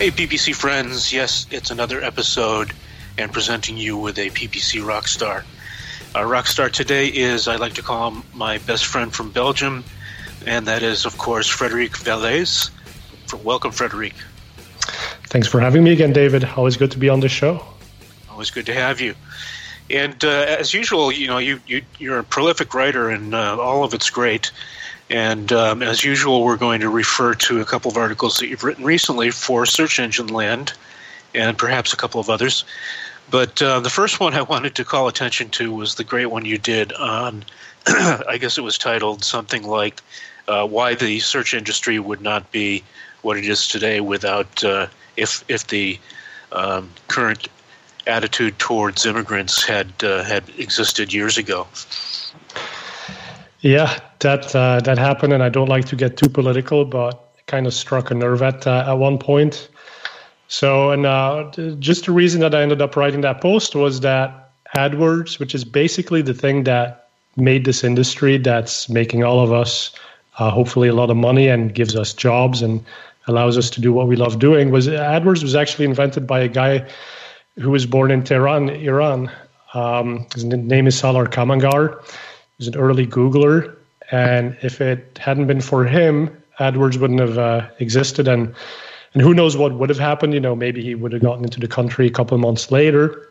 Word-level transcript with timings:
Hey, 0.00 0.10
PPC 0.10 0.54
friends. 0.54 1.12
Yes, 1.12 1.46
it's 1.50 1.70
another 1.70 2.02
episode 2.02 2.72
and 3.18 3.30
presenting 3.30 3.76
you 3.76 3.98
with 3.98 4.18
a 4.18 4.30
PPC 4.30 4.82
rock 4.82 5.04
Rockstar. 5.04 5.44
Our 6.14 6.24
Rockstar 6.24 6.72
today 6.72 7.08
is, 7.08 7.46
I 7.46 7.56
like 7.56 7.74
to 7.74 7.82
call 7.82 8.10
him 8.10 8.22
my 8.32 8.56
best 8.56 8.86
friend 8.86 9.12
from 9.12 9.30
Belgium, 9.30 9.84
and 10.46 10.68
that 10.68 10.82
is, 10.82 11.04
of 11.04 11.18
course, 11.18 11.48
Frederick 11.48 11.92
Vallaeys. 11.92 12.70
Welcome, 13.44 13.72
Frederick. 13.72 14.14
Thanks 15.24 15.46
for 15.46 15.60
having 15.60 15.84
me 15.84 15.92
again, 15.92 16.14
David. 16.14 16.46
Always 16.46 16.78
good 16.78 16.92
to 16.92 16.98
be 16.98 17.10
on 17.10 17.20
the 17.20 17.28
show. 17.28 17.62
Always 18.30 18.50
good 18.50 18.64
to 18.64 18.72
have 18.72 19.02
you. 19.02 19.14
And 19.90 20.24
uh, 20.24 20.46
as 20.58 20.72
usual, 20.72 21.12
you 21.12 21.26
know, 21.26 21.36
you, 21.36 21.60
you, 21.66 21.82
you're 21.98 22.20
a 22.20 22.24
prolific 22.24 22.72
writer, 22.72 23.10
and 23.10 23.34
uh, 23.34 23.60
all 23.60 23.84
of 23.84 23.92
it's 23.92 24.08
great. 24.08 24.50
And 25.10 25.52
um, 25.52 25.82
as 25.82 26.04
usual, 26.04 26.44
we're 26.44 26.56
going 26.56 26.80
to 26.82 26.88
refer 26.88 27.34
to 27.34 27.60
a 27.60 27.64
couple 27.64 27.90
of 27.90 27.96
articles 27.96 28.38
that 28.38 28.46
you've 28.46 28.62
written 28.62 28.84
recently 28.84 29.32
for 29.32 29.66
Search 29.66 29.98
Engine 29.98 30.28
Land 30.28 30.72
and 31.34 31.58
perhaps 31.58 31.92
a 31.92 31.96
couple 31.96 32.20
of 32.20 32.30
others. 32.30 32.64
But 33.28 33.60
uh, 33.60 33.80
the 33.80 33.90
first 33.90 34.20
one 34.20 34.34
I 34.34 34.42
wanted 34.42 34.76
to 34.76 34.84
call 34.84 35.08
attention 35.08 35.50
to 35.50 35.72
was 35.72 35.96
the 35.96 36.04
great 36.04 36.26
one 36.26 36.44
you 36.44 36.58
did 36.58 36.92
on, 36.92 37.44
I 37.86 38.38
guess 38.40 38.56
it 38.56 38.62
was 38.62 38.78
titled 38.78 39.24
something 39.24 39.64
like 39.64 40.00
uh, 40.46 40.66
Why 40.66 40.94
the 40.94 41.18
Search 41.18 41.54
Industry 41.54 41.98
Would 41.98 42.20
Not 42.20 42.50
Be 42.52 42.84
What 43.22 43.36
It 43.36 43.46
Is 43.46 43.66
Today 43.66 44.00
Without, 44.00 44.62
uh, 44.62 44.86
if, 45.16 45.44
if 45.48 45.66
the 45.66 45.98
um, 46.52 46.90
current 47.08 47.48
attitude 48.06 48.58
towards 48.58 49.06
immigrants 49.06 49.64
had, 49.64 49.92
uh, 50.04 50.22
had 50.22 50.44
existed 50.56 51.12
years 51.12 51.36
ago. 51.36 51.66
Yeah, 53.62 53.98
that 54.20 54.54
uh, 54.56 54.80
that 54.80 54.96
happened, 54.96 55.32
and 55.32 55.42
I 55.42 55.50
don't 55.50 55.68
like 55.68 55.84
to 55.86 55.96
get 55.96 56.16
too 56.16 56.28
political, 56.30 56.84
but 56.84 57.32
it 57.38 57.46
kind 57.46 57.66
of 57.66 57.74
struck 57.74 58.10
a 58.10 58.14
nerve 58.14 58.42
at 58.42 58.66
uh, 58.66 58.84
at 58.86 58.94
one 58.94 59.18
point. 59.18 59.68
So, 60.48 60.90
and 60.90 61.06
uh, 61.06 61.50
just 61.78 62.06
the 62.06 62.12
reason 62.12 62.40
that 62.40 62.54
I 62.54 62.62
ended 62.62 62.80
up 62.82 62.96
writing 62.96 63.20
that 63.20 63.40
post 63.40 63.74
was 63.74 64.00
that 64.00 64.50
AdWords, 64.74 65.38
which 65.38 65.54
is 65.54 65.64
basically 65.64 66.22
the 66.22 66.34
thing 66.34 66.64
that 66.64 67.08
made 67.36 67.64
this 67.64 67.84
industry, 67.84 68.38
that's 68.38 68.88
making 68.88 69.22
all 69.24 69.40
of 69.40 69.52
us 69.52 69.92
uh, 70.38 70.50
hopefully 70.50 70.88
a 70.88 70.94
lot 70.94 71.10
of 71.10 71.16
money 71.16 71.46
and 71.48 71.74
gives 71.74 71.94
us 71.94 72.14
jobs 72.14 72.62
and 72.62 72.84
allows 73.28 73.58
us 73.58 73.70
to 73.70 73.80
do 73.80 73.92
what 73.92 74.08
we 74.08 74.16
love 74.16 74.38
doing, 74.38 74.70
was 74.70 74.88
AdWords 74.88 75.42
was 75.42 75.54
actually 75.54 75.84
invented 75.84 76.26
by 76.26 76.40
a 76.40 76.48
guy 76.48 76.88
who 77.58 77.70
was 77.70 77.84
born 77.84 78.10
in 78.10 78.24
Tehran, 78.24 78.70
Iran. 78.70 79.30
Um, 79.74 80.26
his 80.34 80.44
name 80.44 80.86
is 80.86 80.98
Salar 80.98 81.26
Kamangar 81.26 82.02
was 82.60 82.68
an 82.68 82.76
early 82.76 83.06
Googler, 83.06 83.74
and 84.12 84.56
if 84.62 84.80
it 84.80 85.18
hadn't 85.20 85.46
been 85.46 85.60
for 85.60 85.84
him, 85.84 86.30
AdWords 86.60 86.98
wouldn't 86.98 87.20
have 87.20 87.38
uh, 87.38 87.66
existed, 87.78 88.28
and 88.28 88.54
and 89.14 89.22
who 89.22 89.34
knows 89.34 89.56
what 89.56 89.72
would 89.72 89.88
have 89.88 89.98
happened? 89.98 90.34
You 90.34 90.40
know, 90.40 90.54
maybe 90.54 90.82
he 90.82 90.94
would 90.94 91.12
have 91.12 91.22
gotten 91.22 91.44
into 91.44 91.58
the 91.58 91.66
country 91.66 92.06
a 92.06 92.10
couple 92.10 92.34
of 92.34 92.40
months 92.40 92.70
later. 92.70 93.28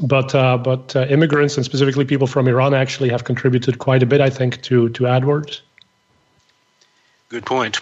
But 0.00 0.34
uh, 0.34 0.56
but 0.56 0.96
uh, 0.96 1.06
immigrants 1.06 1.56
and 1.56 1.66
specifically 1.66 2.04
people 2.04 2.26
from 2.26 2.48
Iran 2.48 2.72
actually 2.72 3.10
have 3.10 3.24
contributed 3.24 3.78
quite 3.78 4.02
a 4.02 4.06
bit, 4.06 4.20
I 4.20 4.30
think, 4.30 4.62
to 4.62 4.88
to 4.90 5.04
AdWords. 5.04 5.60
Good 7.28 7.44
point, 7.44 7.80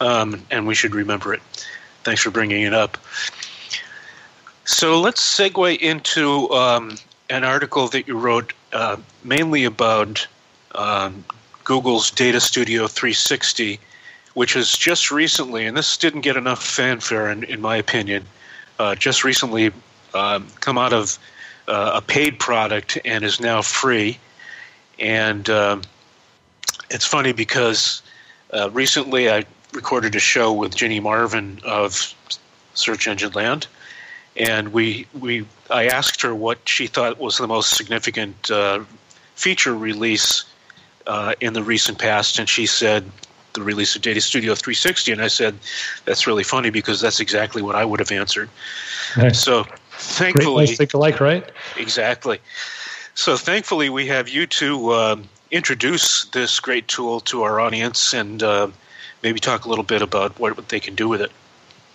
um, 0.00 0.40
and 0.50 0.66
we 0.66 0.74
should 0.74 0.94
remember 0.94 1.34
it. 1.34 1.42
Thanks 2.04 2.22
for 2.22 2.30
bringing 2.30 2.62
it 2.62 2.72
up. 2.72 2.96
So 4.64 5.00
let's 5.00 5.20
segue 5.20 5.78
into 5.78 6.48
um, 6.50 6.96
an 7.28 7.44
article 7.44 7.88
that 7.88 8.06
you 8.06 8.16
wrote 8.16 8.52
uh, 8.72 8.96
mainly 9.24 9.64
about 9.64 10.26
um, 10.74 11.24
Google's 11.64 12.10
Data 12.10 12.40
Studio 12.40 12.86
360, 12.86 13.78
which 14.34 14.54
has 14.54 14.76
just 14.76 15.10
recently, 15.10 15.66
and 15.66 15.76
this 15.76 15.96
didn't 15.96 16.22
get 16.22 16.36
enough 16.36 16.64
fanfare 16.64 17.30
in, 17.30 17.44
in 17.44 17.60
my 17.60 17.76
opinion, 17.76 18.24
uh, 18.78 18.94
just 18.94 19.24
recently 19.24 19.72
um, 20.14 20.46
come 20.60 20.78
out 20.78 20.92
of 20.92 21.18
uh, 21.68 21.92
a 21.94 22.00
paid 22.00 22.38
product 22.38 22.98
and 23.04 23.24
is 23.24 23.40
now 23.40 23.62
free. 23.62 24.18
And 24.98 25.48
um, 25.50 25.82
it's 26.90 27.06
funny 27.06 27.32
because 27.32 28.02
uh, 28.52 28.70
recently 28.70 29.30
I 29.30 29.44
recorded 29.72 30.14
a 30.14 30.20
show 30.20 30.52
with 30.52 30.74
Ginny 30.74 31.00
Marvin 31.00 31.60
of 31.64 32.14
Search 32.74 33.06
Engine 33.06 33.32
Land 33.32 33.66
and 34.36 34.72
we 34.72 35.06
we 35.18 35.46
I 35.70 35.86
asked 35.86 36.22
her 36.22 36.34
what 36.34 36.68
she 36.68 36.86
thought 36.86 37.18
was 37.18 37.38
the 37.38 37.46
most 37.46 37.76
significant 37.76 38.50
uh, 38.50 38.80
feature 39.34 39.76
release 39.76 40.44
uh, 41.06 41.34
in 41.40 41.52
the 41.52 41.62
recent 41.62 41.98
past, 41.98 42.38
and 42.38 42.48
she 42.48 42.66
said 42.66 43.04
the 43.52 43.62
release 43.62 43.96
of 43.96 44.02
Data 44.02 44.20
Studio 44.20 44.54
360, 44.54 45.12
and 45.12 45.20
I 45.20 45.28
said 45.28 45.56
that's 46.04 46.26
really 46.26 46.44
funny 46.44 46.70
because 46.70 47.00
that's 47.00 47.20
exactly 47.20 47.62
what 47.62 47.74
I 47.74 47.84
would 47.84 47.98
have 47.98 48.12
answered. 48.12 48.48
Nice. 49.16 49.42
So 49.42 49.64
thankfully, 49.90 50.66
Great 50.66 50.78
think 50.78 50.94
alike, 50.94 51.20
right? 51.20 51.50
Exactly. 51.76 52.38
So 53.14 53.36
thankfully, 53.36 53.90
we 53.90 54.06
have 54.06 54.28
you 54.28 54.46
to 54.46 54.90
uh, 54.90 55.16
introduce 55.50 56.26
this 56.26 56.60
great 56.60 56.86
tool 56.88 57.20
to 57.20 57.42
our 57.42 57.60
audience 57.60 58.14
and 58.14 58.42
uh, 58.42 58.68
maybe 59.22 59.40
talk 59.40 59.64
a 59.64 59.68
little 59.68 59.84
bit 59.84 60.02
about 60.02 60.38
what 60.38 60.68
they 60.68 60.80
can 60.80 60.94
do 60.94 61.08
with 61.08 61.20
it. 61.20 61.32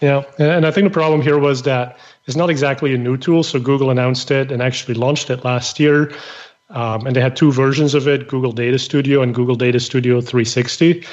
Yeah, 0.02 0.23
and 0.38 0.66
I 0.66 0.72
think 0.72 0.85
the 0.85 0.94
problem 0.94 1.22
here 1.22 1.40
was 1.40 1.63
that 1.63 1.97
it's 2.25 2.36
not 2.36 2.50
exactly 2.50 2.94
a 2.94 2.97
new 2.97 3.18
tool. 3.18 3.44
So 3.44 3.59
Google 3.59 3.90
announced 3.90 4.31
it 4.31 4.52
and 4.52 4.62
actually 4.62 4.96
launched 4.96 5.30
it 5.30 5.44
last 5.44 5.80
year. 5.80 6.12
Um, 6.69 7.06
and 7.06 7.16
they 7.16 7.22
had 7.22 7.36
two 7.36 7.52
versions 7.52 7.94
of 7.94 8.08
it 8.08 8.28
Google 8.28 8.52
Data 8.52 8.80
Studio 8.80 9.22
and 9.22 9.36
Google 9.36 9.56
Data 9.56 9.80
Studio 9.80 10.22
360. 10.22 11.06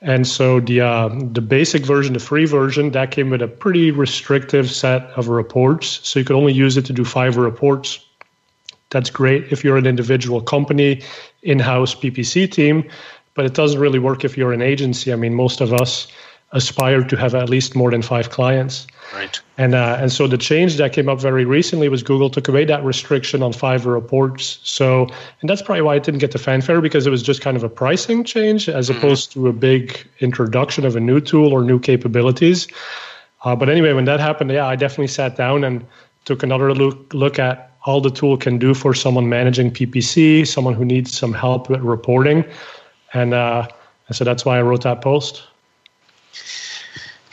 And 0.00 0.26
so 0.26 0.60
the 0.60 0.80
uh, 0.80 1.08
the 1.08 1.40
basic 1.40 1.84
version, 1.84 2.12
the 2.12 2.20
free 2.20 2.44
version, 2.44 2.90
that 2.90 3.10
came 3.10 3.30
with 3.30 3.42
a 3.42 3.48
pretty 3.48 3.90
restrictive 3.90 4.70
set 4.70 5.02
of 5.16 5.28
reports. 5.28 6.00
So 6.02 6.18
you 6.18 6.24
could 6.24 6.36
only 6.36 6.52
use 6.52 6.76
it 6.76 6.84
to 6.86 6.92
do 6.92 7.04
five 7.04 7.36
reports. 7.36 8.04
That's 8.90 9.10
great 9.10 9.50
if 9.50 9.64
you're 9.64 9.78
an 9.78 9.86
individual 9.86 10.40
company, 10.40 11.02
in-house 11.42 11.94
PPC 11.94 12.50
team, 12.50 12.88
but 13.34 13.44
it 13.44 13.54
doesn't 13.54 13.80
really 13.80 13.98
work 13.98 14.24
if 14.24 14.36
you're 14.36 14.52
an 14.52 14.62
agency. 14.62 15.12
I 15.12 15.16
mean, 15.16 15.34
most 15.34 15.60
of 15.60 15.72
us 15.72 16.06
aspire 16.54 17.02
to 17.02 17.16
have 17.16 17.34
at 17.34 17.50
least 17.50 17.74
more 17.74 17.90
than 17.90 18.00
five 18.00 18.30
clients. 18.30 18.86
Right. 19.12 19.40
And 19.58 19.74
uh, 19.74 19.98
and 20.00 20.10
so 20.10 20.26
the 20.26 20.38
change 20.38 20.76
that 20.76 20.92
came 20.92 21.08
up 21.08 21.20
very 21.20 21.44
recently 21.44 21.88
was 21.88 22.02
Google 22.02 22.30
took 22.30 22.48
away 22.48 22.64
that 22.64 22.82
restriction 22.84 23.42
on 23.42 23.52
five 23.52 23.86
reports. 23.86 24.60
So 24.62 25.06
and 25.40 25.50
that's 25.50 25.62
probably 25.62 25.82
why 25.82 25.96
it 25.96 26.04
didn't 26.04 26.20
get 26.20 26.30
the 26.30 26.38
fanfare 26.38 26.80
because 26.80 27.06
it 27.06 27.10
was 27.10 27.22
just 27.22 27.40
kind 27.40 27.56
of 27.56 27.64
a 27.64 27.68
pricing 27.68 28.24
change 28.24 28.68
as 28.68 28.88
mm-hmm. 28.88 28.98
opposed 28.98 29.32
to 29.32 29.48
a 29.48 29.52
big 29.52 30.06
introduction 30.20 30.86
of 30.86 30.96
a 30.96 31.00
new 31.00 31.20
tool 31.20 31.52
or 31.52 31.62
new 31.62 31.78
capabilities. 31.78 32.68
Uh, 33.44 33.54
but 33.54 33.68
anyway, 33.68 33.92
when 33.92 34.06
that 34.06 34.20
happened, 34.20 34.50
yeah, 34.50 34.66
I 34.66 34.76
definitely 34.76 35.08
sat 35.08 35.36
down 35.36 35.64
and 35.64 35.84
took 36.24 36.42
another 36.42 36.72
look 36.72 37.12
look 37.12 37.38
at 37.38 37.72
all 37.84 38.00
the 38.00 38.10
tool 38.10 38.38
can 38.38 38.58
do 38.58 38.72
for 38.72 38.94
someone 38.94 39.28
managing 39.28 39.70
PPC, 39.70 40.46
someone 40.46 40.72
who 40.72 40.84
needs 40.84 41.12
some 41.12 41.34
help 41.34 41.68
with 41.68 41.80
reporting, 41.80 42.44
and 43.12 43.34
uh, 43.34 43.68
so 44.10 44.24
that's 44.24 44.44
why 44.44 44.58
I 44.58 44.62
wrote 44.62 44.82
that 44.84 45.02
post. 45.02 45.42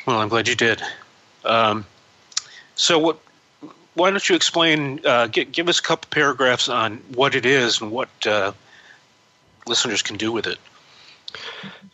Well, 0.05 0.19
I'm 0.19 0.29
glad 0.29 0.47
you 0.47 0.55
did. 0.55 0.81
Um, 1.45 1.85
so, 2.75 2.99
what? 2.99 3.19
Why 3.93 4.09
don't 4.09 4.27
you 4.27 4.35
explain? 4.35 4.99
Uh, 5.05 5.27
give, 5.27 5.51
give 5.51 5.69
us 5.69 5.79
a 5.79 5.83
couple 5.83 6.07
paragraphs 6.09 6.69
on 6.69 6.97
what 7.13 7.35
it 7.35 7.45
is 7.45 7.81
and 7.81 7.91
what 7.91 8.09
uh, 8.25 8.53
listeners 9.67 10.01
can 10.01 10.17
do 10.17 10.31
with 10.31 10.47
it. 10.47 10.57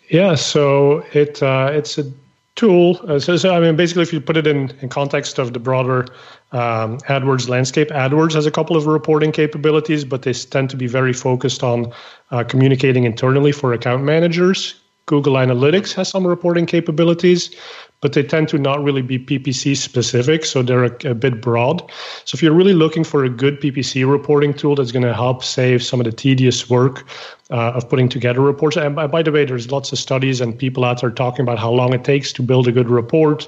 Yeah, 0.09 0.35
so 0.35 1.03
it 1.13 1.41
uh, 1.43 1.69
it's 1.73 1.97
a 1.97 2.11
tool. 2.57 2.99
Uh, 3.07 3.19
so, 3.19 3.37
so, 3.37 3.53
I 3.53 3.59
mean, 3.61 3.77
basically, 3.77 4.03
if 4.03 4.11
you 4.11 4.19
put 4.19 4.35
it 4.35 4.45
in, 4.45 4.71
in 4.81 4.89
context 4.89 5.39
of 5.39 5.53
the 5.53 5.59
broader 5.59 6.07
um, 6.51 6.97
AdWords 7.01 7.47
landscape, 7.47 7.89
AdWords 7.89 8.33
has 8.33 8.45
a 8.45 8.51
couple 8.51 8.75
of 8.75 8.85
reporting 8.87 9.31
capabilities, 9.31 10.03
but 10.03 10.23
they 10.23 10.33
tend 10.33 10.69
to 10.71 10.77
be 10.77 10.87
very 10.87 11.13
focused 11.13 11.63
on 11.63 11.93
uh, 12.31 12.43
communicating 12.43 13.05
internally 13.05 13.53
for 13.53 13.71
account 13.73 14.03
managers. 14.03 14.75
Google 15.07 15.33
Analytics 15.33 15.93
has 15.93 16.09
some 16.09 16.27
reporting 16.27 16.65
capabilities, 16.65 17.55
but 18.01 18.13
they 18.13 18.21
tend 18.21 18.47
to 18.49 18.59
not 18.59 18.83
really 18.83 19.01
be 19.01 19.17
PPC 19.17 19.75
specific, 19.75 20.45
so 20.45 20.61
they're 20.61 20.83
a, 20.83 21.09
a 21.09 21.15
bit 21.15 21.41
broad. 21.41 21.81
So 22.25 22.35
if 22.35 22.43
you're 22.43 22.53
really 22.53 22.75
looking 22.75 23.03
for 23.03 23.23
a 23.23 23.29
good 23.29 23.59
PPC 23.59 24.09
reporting 24.09 24.53
tool 24.53 24.75
that's 24.75 24.91
going 24.91 25.05
to 25.05 25.15
help 25.15 25.43
save 25.43 25.83
some 25.83 25.99
of 25.99 26.05
the 26.05 26.11
tedious 26.11 26.69
work 26.69 27.07
uh, 27.49 27.71
of 27.71 27.89
putting 27.89 28.07
together 28.07 28.41
reports, 28.41 28.77
and 28.77 28.95
by, 28.95 29.07
by, 29.07 29.23
the 29.23 29.31
way, 29.31 29.45
there's 29.45 29.71
lots 29.71 29.91
of 29.91 29.97
studies 29.97 30.41
and 30.41 30.59
people 30.59 30.85
out 30.85 31.01
there 31.01 31.09
talking 31.09 31.41
about 31.41 31.57
how 31.57 31.71
long 31.71 31.91
it 31.91 32.03
takes 32.03 32.31
to 32.33 32.43
build 32.43 32.67
a 32.67 32.71
good 32.71 32.89
report. 32.89 33.47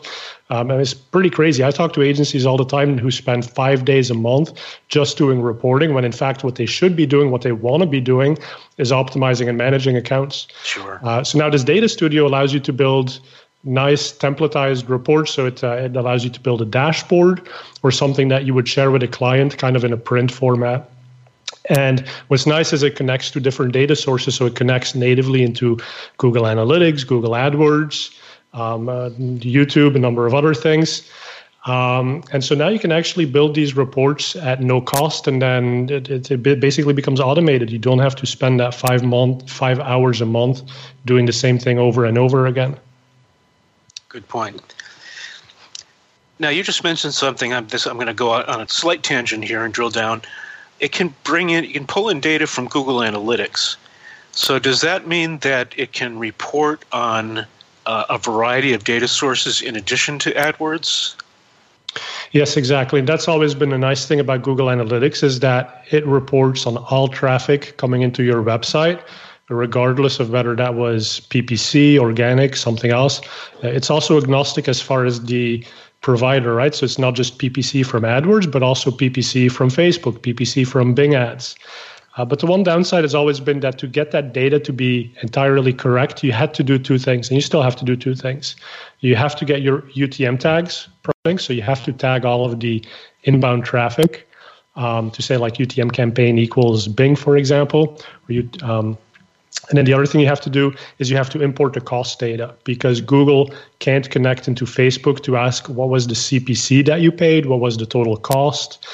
Um, 0.50 0.72
and 0.72 0.81
it's 0.81 0.95
pretty 0.95 1.30
crazy. 1.30 1.63
I 1.63 1.69
talk 1.69 1.94
to 1.94 2.02
agencies 2.02 2.44
all 2.44 2.57
the 2.57 2.66
time 2.66 2.98
who 2.98 3.12
spend 3.12 3.48
five 3.48 3.86
days 3.86 4.10
a 4.10 4.16
month 4.16 4.60
just 4.88 5.16
doing 5.16 5.44
reporting, 5.44 5.94
when 5.94 6.06
in 6.06 6.12
fact, 6.12 6.44
what 6.44 6.56
they 6.56 6.66
should 6.66 6.95
be 6.95 7.06
doing, 7.06 7.30
what 7.30 7.44
they 7.44 7.52
want 7.52 7.84
to 7.84 7.88
be 7.88 8.02
doing, 8.02 8.36
is 8.80 8.92
optimizing 8.92 9.48
and 9.48 9.60
managing 9.60 9.95
accounts. 9.95 10.48
Sure. 10.63 11.00
Uh, 11.04 11.24
so 11.24 11.38
now 11.38 11.52
this 11.52 11.63
data 11.63 11.88
studio 11.88 12.25
allows 12.25 12.52
you 12.52 12.60
to 12.62 12.74
build 12.74 13.19
nice 13.64 14.14
templatized 14.14 14.90
reports. 14.90 15.34
So 15.34 15.46
it, 15.46 15.64
uh, 15.64 15.74
it 15.74 15.96
allows 15.96 16.24
you 16.24 16.30
to 16.30 16.40
build 16.40 16.62
a 16.62 16.66
dashboard 16.66 17.48
or 17.84 17.92
something 17.92 18.30
that 18.30 18.46
you 18.46 18.54
would 18.54 18.68
share 18.68 18.92
with 18.92 19.04
a 19.04 19.08
client 19.08 19.58
kind 19.58 19.76
of 19.76 19.84
in 19.84 19.94
a 19.94 19.98
print 19.98 20.32
format. 20.32 20.90
And 21.66 22.08
what's 22.30 22.46
nice 22.46 22.74
is 22.74 22.84
it 22.84 22.96
connects 22.96 23.32
to 23.32 23.40
different 23.40 23.74
data 23.74 23.96
sources. 23.96 24.36
So 24.36 24.46
it 24.46 24.56
connects 24.56 24.96
natively 24.96 25.44
into 25.44 25.78
Google 26.18 26.44
Analytics, 26.44 27.06
Google 27.06 27.32
AdWords, 27.32 28.16
um, 28.54 28.90
uh, 28.90 29.10
YouTube, 29.10 29.96
a 29.96 30.00
number 30.00 30.26
of 30.26 30.34
other 30.34 30.54
things. 30.54 31.08
Um, 31.66 32.24
and 32.32 32.44
so 32.44 32.56
now 32.56 32.70
you 32.70 32.80
can 32.80 32.92
actually 32.92 33.26
build 33.26 33.54
these 33.54 33.76
reports 33.76 34.36
at 34.36 34.62
no 34.62 34.80
cost, 34.80 35.28
and 35.28 35.42
then 35.42 35.90
it, 35.90 36.10
it, 36.10 36.32
it, 36.32 36.60
basically 36.60 36.94
becomes 36.94 37.20
automated. 37.20 37.70
You 37.70 37.78
don't 37.78 38.00
have 38.00 38.16
to 38.16 38.26
spend 38.26 38.62
that 38.62 38.74
five 38.74 39.04
month, 39.04 39.50
five 39.50 39.80
hours 39.80 40.22
a 40.22 40.26
month 40.26 40.64
doing 41.06 41.26
the 41.26 41.34
same 41.34 41.60
thing 41.60 41.78
over 41.78 42.06
and 42.06 42.18
over 42.18 42.48
again. 42.48 42.78
Good 44.10 44.28
point. 44.28 44.74
Now 46.40 46.50
you 46.50 46.64
just 46.64 46.84
mentioned 46.84 47.14
something. 47.14 47.54
I'm, 47.54 47.68
this, 47.68 47.86
I'm 47.86 47.96
going 47.96 48.08
to 48.08 48.14
go 48.14 48.32
on 48.32 48.62
a 48.62 48.68
slight 48.68 49.04
tangent 49.04 49.44
here 49.44 49.64
and 49.64 49.72
drill 49.72 49.92
down. 49.92 50.24
It 50.80 50.92
can 50.92 51.14
bring 51.24 51.52
in, 51.52 51.64
you 51.64 51.74
can 51.74 51.86
pull 51.86 52.10
in 52.10 52.20
data 52.20 52.48
from 52.48 52.68
Google 52.68 52.98
Analytics. 52.98 53.76
So 54.32 54.58
does 54.58 54.82
that 54.82 55.08
mean 55.08 55.38
that 55.40 55.74
it 55.78 55.92
can 55.92 56.18
report 56.18 56.86
on 56.92 57.46
uh, 57.86 58.06
a 58.10 58.18
variety 58.18 58.74
of 58.74 58.84
data 58.84 59.08
sources 59.08 59.62
in 59.62 59.76
addition 59.76 60.18
to 60.20 60.32
AdWords? 60.32 61.16
Yes, 62.32 62.58
exactly. 62.58 63.00
And 63.00 63.08
that's 63.08 63.28
always 63.28 63.54
been 63.54 63.74
a 63.74 63.78
nice 63.78 64.08
thing 64.08 64.20
about 64.20 64.42
Google 64.42 64.68
Analytics 64.68 65.24
is 65.24 65.40
that 65.42 65.84
it 65.92 66.06
reports 66.08 66.66
on 66.66 66.78
all 66.78 67.10
traffic 67.10 67.76
coming 67.78 68.02
into 68.02 68.24
your 68.24 68.42
website 68.42 69.02
regardless 69.50 70.19
of 70.19 70.30
whether 70.30 70.56
that 70.56 70.75
was 70.75 71.22
PPC, 71.30 71.98
organic, 71.98 72.56
something 72.56 72.92
else. 72.92 73.19
Uh, 73.63 73.68
it's 73.68 73.90
also 73.90 74.18
agnostic 74.18 74.68
as 74.68 74.81
far 74.81 75.06
as 75.06 75.24
the 75.24 75.66
provider, 76.01 76.54
right? 76.54 76.74
So 76.74 76.86
it's 76.86 77.00
not 77.00 77.16
just 77.16 77.40
PPC 77.40 77.86
from 77.86 78.04
AdWords, 78.04 78.50
but 78.51 78.63
also 78.63 78.92
PPC 78.92 79.51
from 79.51 79.69
Facebook, 79.69 80.19
PPC 80.19 80.66
from 80.66 80.94
Bing 80.94 81.16
Ads. 81.16 81.56
Uh, 82.18 82.25
but 82.25 82.40
the 82.40 82.46
one 82.46 82.63
downside 82.63 83.04
has 83.04 83.16
always 83.16 83.40
been 83.40 83.60
that 83.62 83.78
to 83.80 83.88
get 83.88 84.12
that 84.12 84.34
data 84.34 84.60
to 84.60 84.74
be 84.74 85.13
entirely 85.22 85.72
correct, 85.72 86.24
you 86.24 86.31
had 86.31 86.54
to 86.54 86.63
do 86.63 86.78
two 86.78 86.98
things, 86.98 87.30
and 87.30 87.36
you 87.36 87.42
still 87.42 87.62
have 87.62 87.75
to 87.75 87.86
do 87.86 87.95
two 87.95 88.16
things. 88.16 88.56
You 89.00 89.16
have 89.16 89.36
to 89.38 89.45
get 89.45 89.62
your 89.62 89.84
UTM 89.95 90.40
tags, 90.40 90.90
so 91.38 91.54
you 91.54 91.62
have 91.62 91.84
to 91.86 91.94
tag 91.94 92.25
all 92.25 92.45
of 92.45 92.60
the 92.60 92.84
inbound 93.24 93.63
traffic 93.63 94.28
um, 94.75 95.12
to 95.12 95.22
say 95.22 95.38
like 95.38 95.56
UTM 95.56 95.94
campaign 95.94 96.38
equals 96.38 96.88
Bing, 96.88 97.16
for 97.16 97.38
example, 97.38 98.02
or 98.28 98.34
you, 98.34 98.50
um, 98.63 98.98
and 99.68 99.78
then 99.78 99.86
the 99.86 99.94
other 99.94 100.06
thing 100.06 100.22
you 100.22 100.28
have 100.28 100.42
to 100.42 100.50
do 100.50 100.74
is 100.98 101.10
you 101.10 101.18
have 101.18 101.30
to 101.32 101.42
import 101.42 101.74
the 101.74 101.82
cost 101.82 102.20
data 102.20 102.56
because 102.64 103.02
Google 103.02 103.54
can't 103.80 104.10
connect 104.10 104.48
into 104.48 104.66
Facebook 104.66 105.22
to 105.24 105.38
ask 105.38 105.68
what 105.68 105.90
was 105.90 106.08
the 106.08 106.14
CPC 106.14 106.86
that 106.86 107.02
you 107.02 107.12
paid, 107.12 107.46
what 107.46 107.60
was 107.60 107.78
the 107.78 107.86
total 107.86 108.18
cost. 108.18 108.88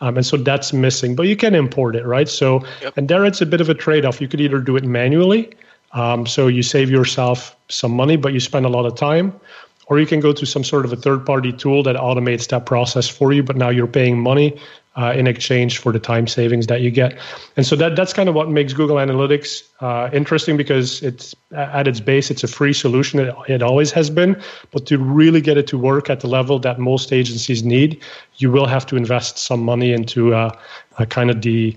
Um, 0.00 0.16
and 0.16 0.26
so 0.26 0.36
that's 0.36 0.72
missing, 0.72 1.14
but 1.14 1.24
you 1.28 1.36
can 1.36 1.54
import 1.54 1.96
it, 1.96 2.04
right? 2.06 2.28
So, 2.28 2.64
yep. 2.80 2.96
and 2.96 3.08
there 3.08 3.24
it's 3.24 3.40
a 3.40 3.46
bit 3.46 3.60
of 3.60 3.68
a 3.68 3.74
trade 3.74 4.04
off. 4.04 4.20
You 4.20 4.28
could 4.28 4.40
either 4.40 4.58
do 4.58 4.76
it 4.76 4.84
manually, 4.84 5.52
um, 5.92 6.26
so 6.26 6.48
you 6.48 6.62
save 6.62 6.90
yourself 6.90 7.56
some 7.68 7.92
money, 7.92 8.16
but 8.16 8.32
you 8.32 8.40
spend 8.40 8.66
a 8.66 8.68
lot 8.68 8.86
of 8.86 8.96
time, 8.96 9.38
or 9.86 10.00
you 10.00 10.06
can 10.06 10.18
go 10.18 10.32
to 10.32 10.46
some 10.46 10.64
sort 10.64 10.84
of 10.84 10.92
a 10.92 10.96
third 10.96 11.24
party 11.24 11.52
tool 11.52 11.82
that 11.84 11.94
automates 11.94 12.48
that 12.48 12.66
process 12.66 13.08
for 13.08 13.32
you, 13.32 13.42
but 13.42 13.56
now 13.56 13.68
you're 13.68 13.86
paying 13.86 14.18
money 14.18 14.58
uh, 14.96 15.12
in 15.16 15.26
exchange 15.26 15.78
for 15.78 15.92
the 15.92 15.98
time 15.98 16.26
savings 16.26 16.66
that 16.66 16.80
you 16.82 16.90
get. 16.90 17.18
And 17.56 17.64
so 17.64 17.76
that 17.76 17.96
that's 17.96 18.12
kind 18.12 18.28
of 18.28 18.34
what 18.34 18.50
makes 18.50 18.72
Google 18.72 18.96
Analytics 18.96 19.62
uh, 19.80 20.10
interesting 20.12 20.56
because 20.56 21.02
it's 21.02 21.34
at 21.52 21.88
its 21.88 22.00
base 22.00 22.30
it's 22.30 22.44
a 22.44 22.48
free 22.48 22.72
solution. 22.72 23.20
It, 23.20 23.34
it 23.48 23.62
always 23.62 23.90
has 23.92 24.10
been, 24.10 24.40
but 24.70 24.86
to 24.86 24.98
really 24.98 25.40
get 25.40 25.56
it 25.56 25.66
to 25.68 25.78
work 25.78 26.10
at 26.10 26.20
the 26.20 26.28
level 26.28 26.58
that 26.60 26.78
most 26.78 27.12
agencies 27.12 27.62
need, 27.62 28.02
you 28.36 28.50
will 28.50 28.66
have 28.66 28.84
to 28.86 28.96
invest 28.96 29.38
some 29.38 29.62
money 29.62 29.92
into 29.92 30.34
uh, 30.34 30.50
uh 30.98 31.04
kind 31.06 31.30
of 31.30 31.42
the 31.42 31.76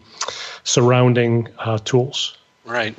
surrounding 0.64 1.48
uh, 1.60 1.78
tools. 1.80 2.38
Right. 2.66 2.96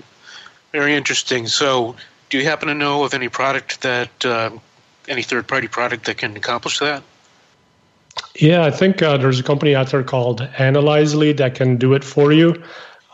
Very 0.73 0.95
interesting. 0.95 1.47
So, 1.47 1.97
do 2.31 2.39
you 2.39 2.45
happen 2.45 2.69
to 2.69 2.75
know 2.75 3.05
of 3.05 3.15
any 3.15 3.29
product 3.29 3.83
that 3.83 4.25
uh, 4.25 4.51
any 5.09 5.23
third 5.23 5.47
party 5.47 5.69
product 5.69 6.07
that 6.07 6.19
can 6.19 6.37
accomplish 6.37 6.79
that? 6.79 7.03
Yeah, 8.39 8.65
I 8.65 8.71
think 8.71 9.03
uh, 9.03 9.17
there's 9.17 9.41
a 9.41 9.43
company 9.43 9.75
out 9.75 9.91
there 9.91 10.03
called 10.03 10.43
Analyzely 10.59 11.33
that 11.35 11.55
can 11.55 11.77
do 11.77 11.95
it 11.95 12.05
for 12.05 12.33
you. 12.33 12.63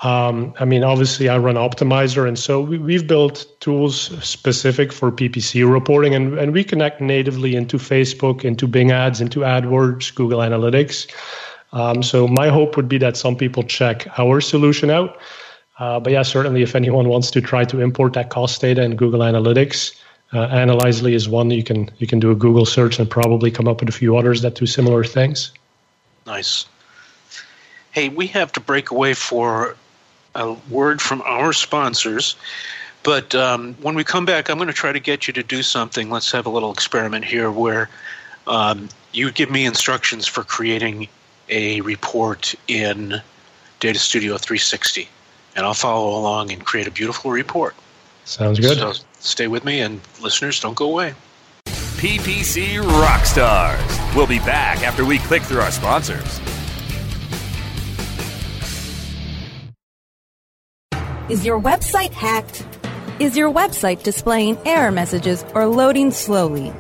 Um, 0.03 0.53
I 0.59 0.65
mean, 0.65 0.83
obviously, 0.83 1.29
I 1.29 1.39
run 1.39 1.55
Optmyzr, 1.55 2.27
and 2.27 2.37
so 2.37 2.61
we, 2.61 2.95
have 2.95 3.07
built 3.07 3.47
tools 3.61 3.97
specific 4.27 4.93
for 4.93 5.13
PPC 5.13 5.71
reporting, 5.71 6.13
and, 6.15 6.37
and 6.39 6.53
we 6.53 6.65
connect 6.65 7.01
natively 7.01 7.55
into 7.55 7.77
Facebook, 7.77 8.45
into 8.45 8.67
Bing 8.67 8.91
Ads, 8.91 9.21
into 9.21 9.41
AdWords, 9.41 10.13
Google 10.13 10.41
Analytics. 10.41 11.09
Um, 11.73 12.03
so 12.03 12.27
my 12.27 12.49
hope 12.49 12.77
would 12.77 12.89
be 12.89 12.99
that 12.99 13.17
some 13.17 13.37
people 13.37 13.63
check 13.63 14.07
our 14.19 14.41
solution 14.41 14.91
out. 14.91 15.19
Uh, 15.79 16.01
but 16.01 16.13
yeah, 16.13 16.23
certainly, 16.23 16.63
if 16.63 16.75
anyone 16.75 17.09
wants 17.09 17.31
to 17.31 17.41
try 17.41 17.65
to 17.65 17.81
import 17.81 18.15
that 18.15 18.31
cost 18.31 18.61
data 18.61 18.83
in 18.83 18.97
Google 18.97 19.21
Analytics, 19.21 19.97
uh, 20.33 20.41
Analyzely 20.47 21.15
is 21.15 21.29
one 21.29 21.51
you 21.51 21.63
can 21.63 21.91
you 21.99 22.07
can 22.07 22.19
do 22.19 22.31
a 22.31 22.35
Google 22.35 22.65
search 22.65 22.99
and 22.99 23.09
probably 23.11 23.51
come 23.51 23.69
up 23.69 23.81
with 23.81 23.89
a 23.89 23.93
few 23.93 24.17
others 24.17 24.43
that 24.43 24.55
do 24.55 24.67
similar 24.67 25.05
things. 25.05 25.53
Nice. 26.27 26.67
Hey, 27.91 28.09
we 28.09 28.27
have 28.29 28.53
to 28.53 28.61
break 28.61 28.91
away 28.91 29.15
for 29.15 29.77
a 30.35 30.55
word 30.71 31.03
from 31.03 31.23
our 31.23 31.53
sponsors. 31.53 32.37
But 33.03 33.35
um, 33.35 33.75
when 33.83 33.95
we 33.95 34.05
come 34.05 34.25
back, 34.25 34.49
I'm 34.49 34.57
going 34.57 34.69
to 34.69 34.75
try 34.75 34.93
to 34.93 35.01
get 35.01 35.27
you 35.27 35.35
to 35.35 35.43
do 35.43 35.63
something. 35.63 36.09
Let's 36.09 36.31
have 36.33 36.47
a 36.47 36.51
little 36.51 36.73
experiment 36.73 37.25
here 37.25 37.51
where 37.51 37.91
um, 38.47 38.89
you 39.13 39.31
give 39.33 39.51
me 39.51 39.67
instructions 39.67 40.27
for 40.27 40.45
creating 40.45 41.09
a 41.49 41.81
report 41.81 42.55
in 42.69 43.21
Data 43.81 43.99
Studio 43.99 44.39
360. 44.39 45.09
And 45.57 45.67
I'll 45.67 45.75
follow 45.75 46.17
along 46.19 46.53
and 46.53 46.65
create 46.65 46.87
a 46.87 46.91
beautiful 46.91 47.31
report. 47.31 47.75
Sounds 48.25 48.61
good. 48.61 48.79
So 48.79 48.93
stay 49.23 49.49
with 49.49 49.65
me, 49.65 49.81
and 49.81 50.01
listeners, 50.21 50.61
don't 50.61 50.77
go 50.77 50.91
away. 50.91 51.15
PPC 51.67 52.83
Rockstars. 52.83 54.17
We'll 54.17 54.27
be 54.27 54.41
back 54.41 54.83
after 54.83 55.05
we 55.05 55.19
click 55.19 55.43
through 55.43 55.61
our 55.61 55.71
sponsors. 55.71 56.41
Is 61.29 61.47
your 61.47 61.61
website 61.61 62.13
hacked? 62.13 62.67
Is 63.21 63.37
your 63.37 63.51
website 63.53 64.03
displaying 64.03 64.59
error 64.67 64.91
messages 64.91 65.45
or 65.55 65.67
loading 65.67 66.11
slowly? 66.11 66.73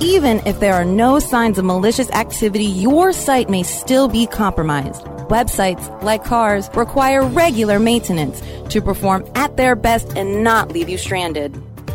Even 0.00 0.40
if 0.46 0.60
there 0.60 0.74
are 0.74 0.84
no 0.84 1.18
signs 1.18 1.58
of 1.58 1.64
malicious 1.64 2.10
activity, 2.10 2.66
your 2.66 3.12
site 3.12 3.48
may 3.48 3.62
still 3.62 4.06
be 4.06 4.26
compromised. 4.26 5.02
Websites, 5.30 6.02
like 6.02 6.24
cars, 6.24 6.68
require 6.74 7.24
regular 7.24 7.78
maintenance 7.78 8.42
to 8.68 8.80
perform 8.82 9.24
at 9.34 9.56
their 9.56 9.74
best 9.74 10.16
and 10.16 10.44
not 10.44 10.70
leave 10.70 10.88
you 10.88 10.98
stranded. 10.98 11.60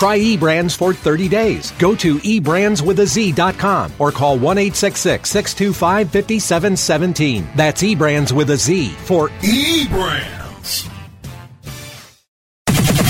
Try 0.00 0.18
eBrands 0.18 0.74
for 0.74 0.94
30 0.94 1.28
days. 1.28 1.72
Go 1.72 1.94
to 1.96 2.16
eBrandsWithAZ.com 2.16 3.92
or 3.98 4.10
call 4.10 4.38
1 4.38 4.56
625 4.72 6.10
5717. 6.10 7.46
That's 7.54 7.82
eBrands 7.82 8.32
with 8.32 8.48
a 8.48 8.56
Z 8.56 8.88
for 9.04 9.28
eBrands. 9.28 10.88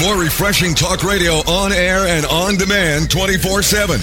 More 0.02 0.20
refreshing 0.20 0.74
talk 0.74 1.04
radio 1.04 1.34
on 1.48 1.72
air 1.72 2.08
and 2.08 2.26
on 2.26 2.56
demand 2.56 3.08
24 3.08 3.62
7. 3.62 4.00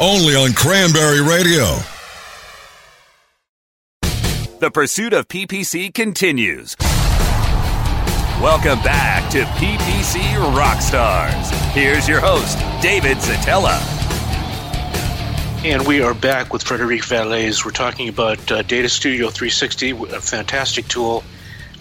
Only 0.00 0.36
on 0.36 0.52
Cranberry 0.52 1.22
Radio. 1.22 1.78
The 4.60 4.70
pursuit 4.72 5.14
of 5.14 5.26
PPC 5.26 5.92
continues. 5.92 6.76
Welcome 8.40 8.82
back 8.82 9.30
to 9.32 9.42
PPC 9.42 10.22
Rockstars. 10.54 11.50
Here's 11.72 12.08
your 12.08 12.20
host, 12.20 12.58
David 12.80 13.18
Szetela. 13.18 13.78
And 15.62 15.86
we 15.86 16.00
are 16.00 16.14
back 16.14 16.50
with 16.50 16.62
Frederick 16.62 17.02
Vallaeys. 17.02 17.66
We're 17.66 17.72
talking 17.72 18.08
about 18.08 18.50
uh, 18.50 18.62
Data 18.62 18.88
Studio 18.88 19.28
360, 19.28 19.90
a 19.90 20.20
fantastic 20.22 20.88
tool 20.88 21.22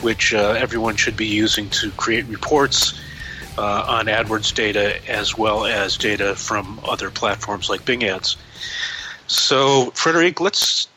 which 0.01 0.33
uh, 0.33 0.55
everyone 0.57 0.97
should 0.97 1.15
be 1.15 1.27
using 1.27 1.69
to 1.69 1.91
create 1.91 2.25
reports 2.25 2.99
uh, 3.57 3.85
on 3.87 4.07
AdWords 4.07 4.53
data 4.53 4.99
as 5.09 5.37
well 5.37 5.65
as 5.65 5.95
data 5.95 6.35
from 6.35 6.81
other 6.83 7.09
platforms 7.09 7.69
like 7.69 7.85
Bing 7.85 8.03
Ads. 8.03 8.35
So, 9.27 9.91
Frederick, 9.91 10.41
let's 10.41 10.89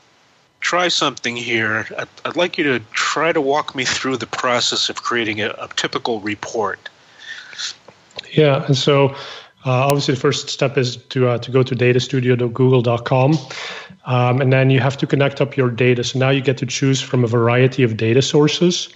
try 0.63 0.89
something 0.89 1.37
here. 1.37 1.87
I'd, 1.99 2.09
I'd, 2.25 2.37
like 2.37 2.57
you 2.57 2.65
to 2.65 2.81
try 2.93 3.33
to 3.33 3.41
walk 3.41 3.75
me 3.75 3.85
through 3.85 4.17
the 4.17 4.27
process 4.27 4.89
of 4.89 5.03
creating 5.03 5.43
a, 5.43 5.51
a 5.51 5.69
typical 5.77 6.21
report. 6.21 6.89
Yeah, 8.31 8.65
and 8.65 8.77
so 8.77 9.11
uh, 9.67 9.87
obviously 9.87 10.15
the 10.15 10.21
first 10.21 10.49
step 10.49 10.79
is 10.79 10.97
to 10.97 11.29
uh, 11.29 11.39
to 11.39 11.51
go 11.51 11.63
to 11.63 11.75
datastudio.google.com. 11.75 13.35
Um, 14.05 14.41
and 14.41 14.53
then 14.53 14.71
you 14.71 14.81
have 14.81 14.97
to 14.97 15.07
connect 15.07 15.41
up 15.41 15.57
your 15.57 15.71
data. 15.71 16.03
So 16.03 16.19
now 16.19 16.31
you 16.31 16.41
get 16.41 16.57
to 16.59 16.67
choose 16.67 17.01
from 17.01 17.23
a 17.23 17.29
variety 17.29 17.83
of 17.83 17.97
data 17.97 18.23
sources. 18.23 18.89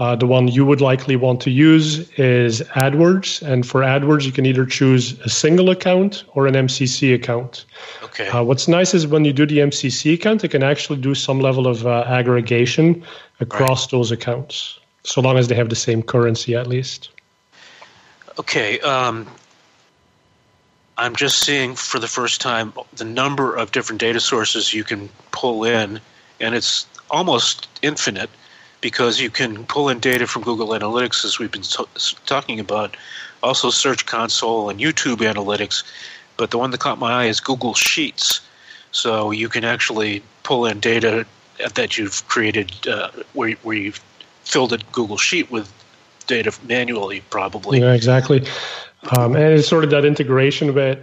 Uh, 0.00 0.16
the 0.16 0.26
one 0.26 0.48
you 0.48 0.64
would 0.64 0.80
likely 0.80 1.14
want 1.14 1.42
to 1.42 1.50
use 1.50 2.10
is 2.12 2.62
AdWords. 2.74 3.42
And 3.42 3.66
for 3.66 3.82
AdWords, 3.82 4.24
you 4.24 4.32
can 4.32 4.46
either 4.46 4.64
choose 4.64 5.20
a 5.20 5.28
single 5.28 5.68
account 5.68 6.24
or 6.32 6.46
an 6.46 6.54
MCC 6.54 7.14
account. 7.14 7.66
Okay. 8.02 8.26
Uh, 8.28 8.42
what's 8.42 8.66
nice 8.66 8.94
is 8.94 9.06
when 9.06 9.26
you 9.26 9.34
do 9.34 9.44
the 9.44 9.58
MCC 9.58 10.14
account, 10.14 10.42
it 10.42 10.48
can 10.48 10.62
actually 10.62 10.98
do 10.98 11.14
some 11.14 11.38
level 11.38 11.66
of 11.66 11.86
uh, 11.86 12.04
aggregation 12.06 13.04
across 13.40 13.84
right. 13.84 13.90
those 13.90 14.10
accounts, 14.10 14.80
so 15.04 15.20
long 15.20 15.36
as 15.36 15.48
they 15.48 15.54
have 15.54 15.68
the 15.68 15.76
same 15.76 16.02
currency 16.02 16.56
at 16.56 16.66
least. 16.66 17.10
Okay. 18.38 18.80
Um, 18.80 19.26
I'm 20.96 21.14
just 21.14 21.44
seeing 21.44 21.74
for 21.74 21.98
the 21.98 22.08
first 22.08 22.40
time 22.40 22.72
the 22.94 23.04
number 23.04 23.54
of 23.54 23.70
different 23.72 24.00
data 24.00 24.20
sources 24.20 24.72
you 24.72 24.82
can 24.82 25.10
pull 25.30 25.64
in, 25.64 26.00
and 26.40 26.54
it's 26.54 26.86
almost 27.10 27.68
infinite 27.82 28.30
because 28.80 29.20
you 29.20 29.30
can 29.30 29.64
pull 29.66 29.88
in 29.88 29.98
data 29.98 30.26
from 30.26 30.42
Google 30.42 30.68
Analytics, 30.68 31.24
as 31.24 31.38
we've 31.38 31.50
been 31.50 31.64
talking 32.26 32.60
about, 32.60 32.96
also 33.42 33.70
Search 33.70 34.06
Console 34.06 34.70
and 34.70 34.80
YouTube 34.80 35.18
Analytics. 35.18 35.84
But 36.36 36.50
the 36.50 36.58
one 36.58 36.70
that 36.70 36.80
caught 36.80 36.98
my 36.98 37.24
eye 37.24 37.26
is 37.26 37.40
Google 37.40 37.74
Sheets. 37.74 38.40
So 38.92 39.30
you 39.30 39.48
can 39.48 39.64
actually 39.64 40.22
pull 40.42 40.66
in 40.66 40.80
data 40.80 41.26
that 41.74 41.98
you've 41.98 42.26
created 42.28 42.72
uh, 42.88 43.10
where, 43.34 43.52
where 43.62 43.76
you've 43.76 44.02
filled 44.44 44.72
a 44.72 44.78
Google 44.92 45.18
Sheet 45.18 45.50
with 45.50 45.72
data 46.26 46.52
manually, 46.66 47.22
probably. 47.30 47.80
Yeah, 47.80 47.92
exactly. 47.92 48.46
Um, 49.16 49.34
and 49.34 49.54
it's 49.54 49.68
sort 49.68 49.84
of 49.84 49.90
that 49.90 50.04
integration 50.04 50.74
with 50.74 50.98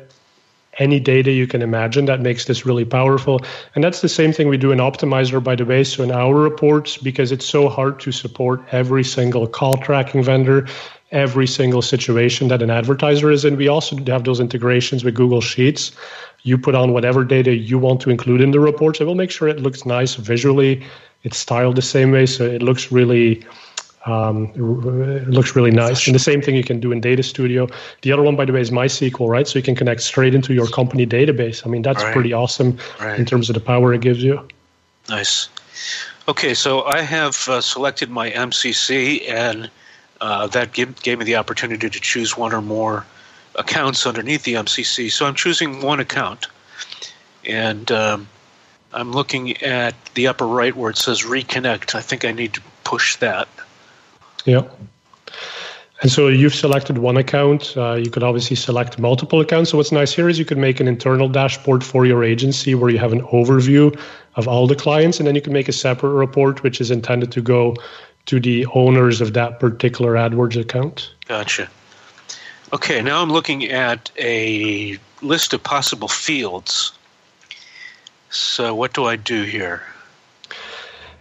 any 0.80 1.00
data 1.00 1.32
you 1.32 1.48
can 1.48 1.62
imagine 1.62 2.06
that 2.06 2.22
makes 2.22 2.46
this 2.46 2.66
really 2.66 2.86
powerful. 2.86 3.42
And 3.76 3.84
that's 3.84 4.02
the 4.02 4.10
same 4.10 4.32
thing 4.32 4.48
we 4.48 4.58
do 4.58 4.72
in 4.72 4.80
Optmyzr, 4.80 5.44
by 5.44 5.56
the 5.56 5.66
way. 5.66 5.84
So 5.84 6.04
in 6.04 6.12
our 6.12 6.36
reports, 6.36 6.98
because 6.98 7.32
it's 7.32 7.46
so 7.46 7.70
hard 7.70 8.00
to 8.02 8.12
support 8.12 8.62
every 8.72 9.04
single 9.04 9.48
call 9.48 9.78
tracking 9.78 10.24
vendor, 10.24 10.68
every 11.12 11.48
single 11.48 11.82
situation 11.82 12.50
that 12.50 12.62
an 12.62 12.70
advertiser 12.70 13.32
is 13.32 13.46
in, 13.46 13.56
we 13.56 13.68
also 13.68 13.96
have 14.06 14.24
those 14.24 14.40
integrations 14.40 15.04
with 15.04 15.16
Google 15.16 15.42
Sheets. 15.42 15.92
You 16.44 16.58
put 16.58 16.76
on 16.76 16.94
whatever 16.94 17.24
data 17.24 17.56
you 17.56 17.80
want 17.80 18.02
to 18.02 18.10
include 18.10 18.42
in 18.42 18.52
the 18.52 18.60
reports, 18.60 19.00
and 19.00 19.08
we'll 19.08 19.16
make 19.16 19.32
sure 19.32 19.48
it 19.48 19.60
looks 19.60 19.86
nice 19.86 20.16
visually. 20.16 20.84
It's 21.24 21.38
styled 21.38 21.76
the 21.76 21.82
same 21.82 22.12
way, 22.12 22.26
so 22.26 22.46
it 22.46 22.62
looks 22.62 22.92
really 22.92 23.44
um, 24.08 24.46
it 24.56 25.30
looks 25.30 25.56
really 25.56 25.72
nice. 25.72 26.08
And 26.08 26.16
the 26.16 26.20
same 26.20 26.42
thing 26.42 26.56
you 26.56 26.64
can 26.64 26.80
do 26.80 26.92
in 26.92 27.02
Data 27.02 27.24
Studio. 27.24 27.68
The 28.02 28.12
other 28.12 28.24
one, 28.24 28.36
by 28.36 28.46
the 28.46 28.54
way, 28.54 28.62
is 28.62 28.72
MySQL, 28.72 29.28
right? 29.28 29.48
So 29.48 29.60
you 29.60 29.64
can 29.64 29.76
connect 29.76 30.02
straight 30.02 30.34
into 30.34 30.54
your 30.54 30.68
company 30.68 31.06
database. 31.06 31.66
I 31.66 31.70
mean, 31.70 31.82
that's 31.82 32.04
right. 32.04 32.14
pretty 32.14 32.34
awesome 32.34 32.78
right. 33.00 33.20
in 33.20 33.26
terms 33.26 33.50
of 33.50 33.54
the 33.54 33.60
power 33.60 33.94
it 33.94 34.02
gives 34.02 34.24
you. 34.24 34.48
Nice. 35.10 35.50
Okay, 36.28 36.54
so 36.54 36.84
I 36.86 37.02
have 37.02 37.48
uh, 37.48 37.62
selected 37.62 38.10
my 38.10 38.32
MCC, 38.32 39.30
and 39.30 39.70
uh, 40.22 40.48
that 40.48 40.74
give, 40.74 41.02
gave 41.02 41.20
me 41.20 41.26
the 41.26 41.36
opportunity 41.36 41.90
to 41.90 42.00
choose 42.00 42.38
one 42.38 42.54
or 42.54 42.62
more 42.62 43.06
accounts 43.56 44.06
underneath 44.06 44.44
the 44.44 44.54
MCC. 44.54 45.12
So 45.12 45.26
I'm 45.26 45.36
choosing 45.36 45.82
one 45.82 46.00
account, 46.00 46.48
and 47.46 47.92
um, 47.92 48.28
I'm 48.94 49.12
looking 49.12 49.62
at 49.64 49.96
the 50.16 50.28
upper 50.28 50.48
right 50.48 50.76
where 50.76 50.90
it 50.90 50.98
says 50.98 51.24
reconnect. 51.24 51.96
I 51.96 52.02
think 52.02 52.26
I 52.26 52.32
need 52.32 52.54
to 52.54 52.62
push 52.84 53.18
that. 53.18 53.48
Yeah. 54.48 54.64
And 56.02 56.12
so 56.12 56.28
you've 56.28 56.56
selected 56.56 57.00
one 57.00 57.18
account. 57.18 57.74
Uh, 57.76 57.96
you 57.96 58.10
could 58.10 58.24
obviously 58.24 58.56
select 58.56 58.98
multiple 58.98 59.42
accounts. 59.42 59.72
So 59.72 59.78
what's 59.78 59.92
nice 59.92 60.14
here 60.14 60.30
is 60.30 60.40
you 60.40 60.46
could 60.46 60.58
make 60.58 60.80
an 60.80 60.88
internal 60.88 61.28
dashboard 61.28 61.84
for 61.84 62.06
your 62.06 62.24
agency 62.24 62.76
where 62.76 62.90
you 62.90 62.98
have 62.98 63.12
an 63.12 63.22
overview 63.24 64.00
of 64.36 64.48
all 64.48 64.68
the 64.68 64.76
clients, 64.76 65.20
and 65.20 65.28
then 65.28 65.36
you 65.36 65.42
can 65.42 65.54
make 65.54 65.68
a 65.68 65.74
separate 65.74 66.12
report 66.12 66.64
which 66.64 66.80
is 66.80 66.92
intended 66.92 67.32
to 67.32 67.42
go 67.42 67.76
to 68.28 68.40
the 68.40 68.66
owners 68.68 69.22
of 69.22 69.34
that 69.34 69.60
particular 69.60 70.14
AdWords 70.14 70.60
account. 70.60 71.12
Gotcha. 71.28 71.68
Okay, 72.72 73.02
now 73.02 73.22
I'm 73.22 73.32
looking 73.32 73.66
at 73.66 74.12
a 74.20 74.98
list 75.22 75.54
of 75.54 75.64
possible 75.64 76.08
fields. 76.08 76.94
So 78.30 78.76
what 78.76 78.94
do 78.94 79.06
I 79.06 79.16
do 79.16 79.44
here? 79.44 79.82